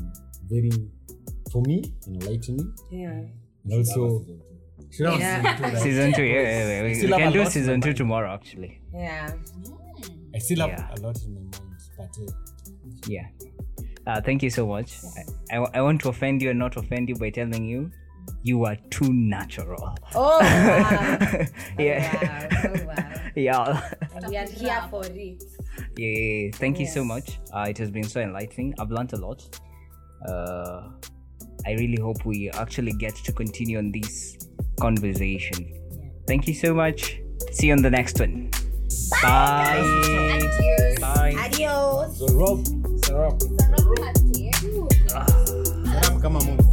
[0.48, 0.70] very
[1.52, 3.10] for me enlightening Yeah.
[3.66, 4.24] and also.
[4.92, 5.42] Should Yeah.
[5.42, 5.78] say too, right?
[5.82, 6.82] Season two, yeah, yeah, yeah.
[6.84, 8.80] We, we can do season two tomorrow, actually.
[8.94, 9.34] Yeah.
[10.36, 10.94] I still have Yeah.
[10.96, 12.32] a lot in my mind, but uh,
[13.08, 13.28] Yeah.
[14.06, 14.98] Uh, thank you so much.
[15.52, 17.92] I, I, I want to offend you and not offend you by telling you
[18.42, 19.98] you are too natural.
[20.16, 21.46] Oh, wow.
[21.80, 22.50] yeah.
[22.66, 22.74] Oh, wow.
[22.82, 23.32] Oh, wow.
[23.36, 23.82] yeah.
[24.28, 25.44] We are here for it.
[25.98, 27.40] Yeah, thank you so much.
[27.54, 28.74] Uh, it has been so enlightening.
[28.80, 29.60] I've learned a lot.
[30.28, 30.90] Uh,
[31.66, 34.38] I really hope we actually get to continue on this
[34.80, 35.74] conversation.
[36.28, 37.20] Thank you so much.
[37.52, 38.52] See you on the next one.
[39.22, 39.80] Bye.
[39.80, 41.00] Adios.
[41.00, 41.36] Bye.
[41.38, 42.18] Adios.
[42.18, 42.66] so Rob,
[43.06, 44.52] so Rob, Sarah Party.
[45.14, 46.73] Rob, come on, move.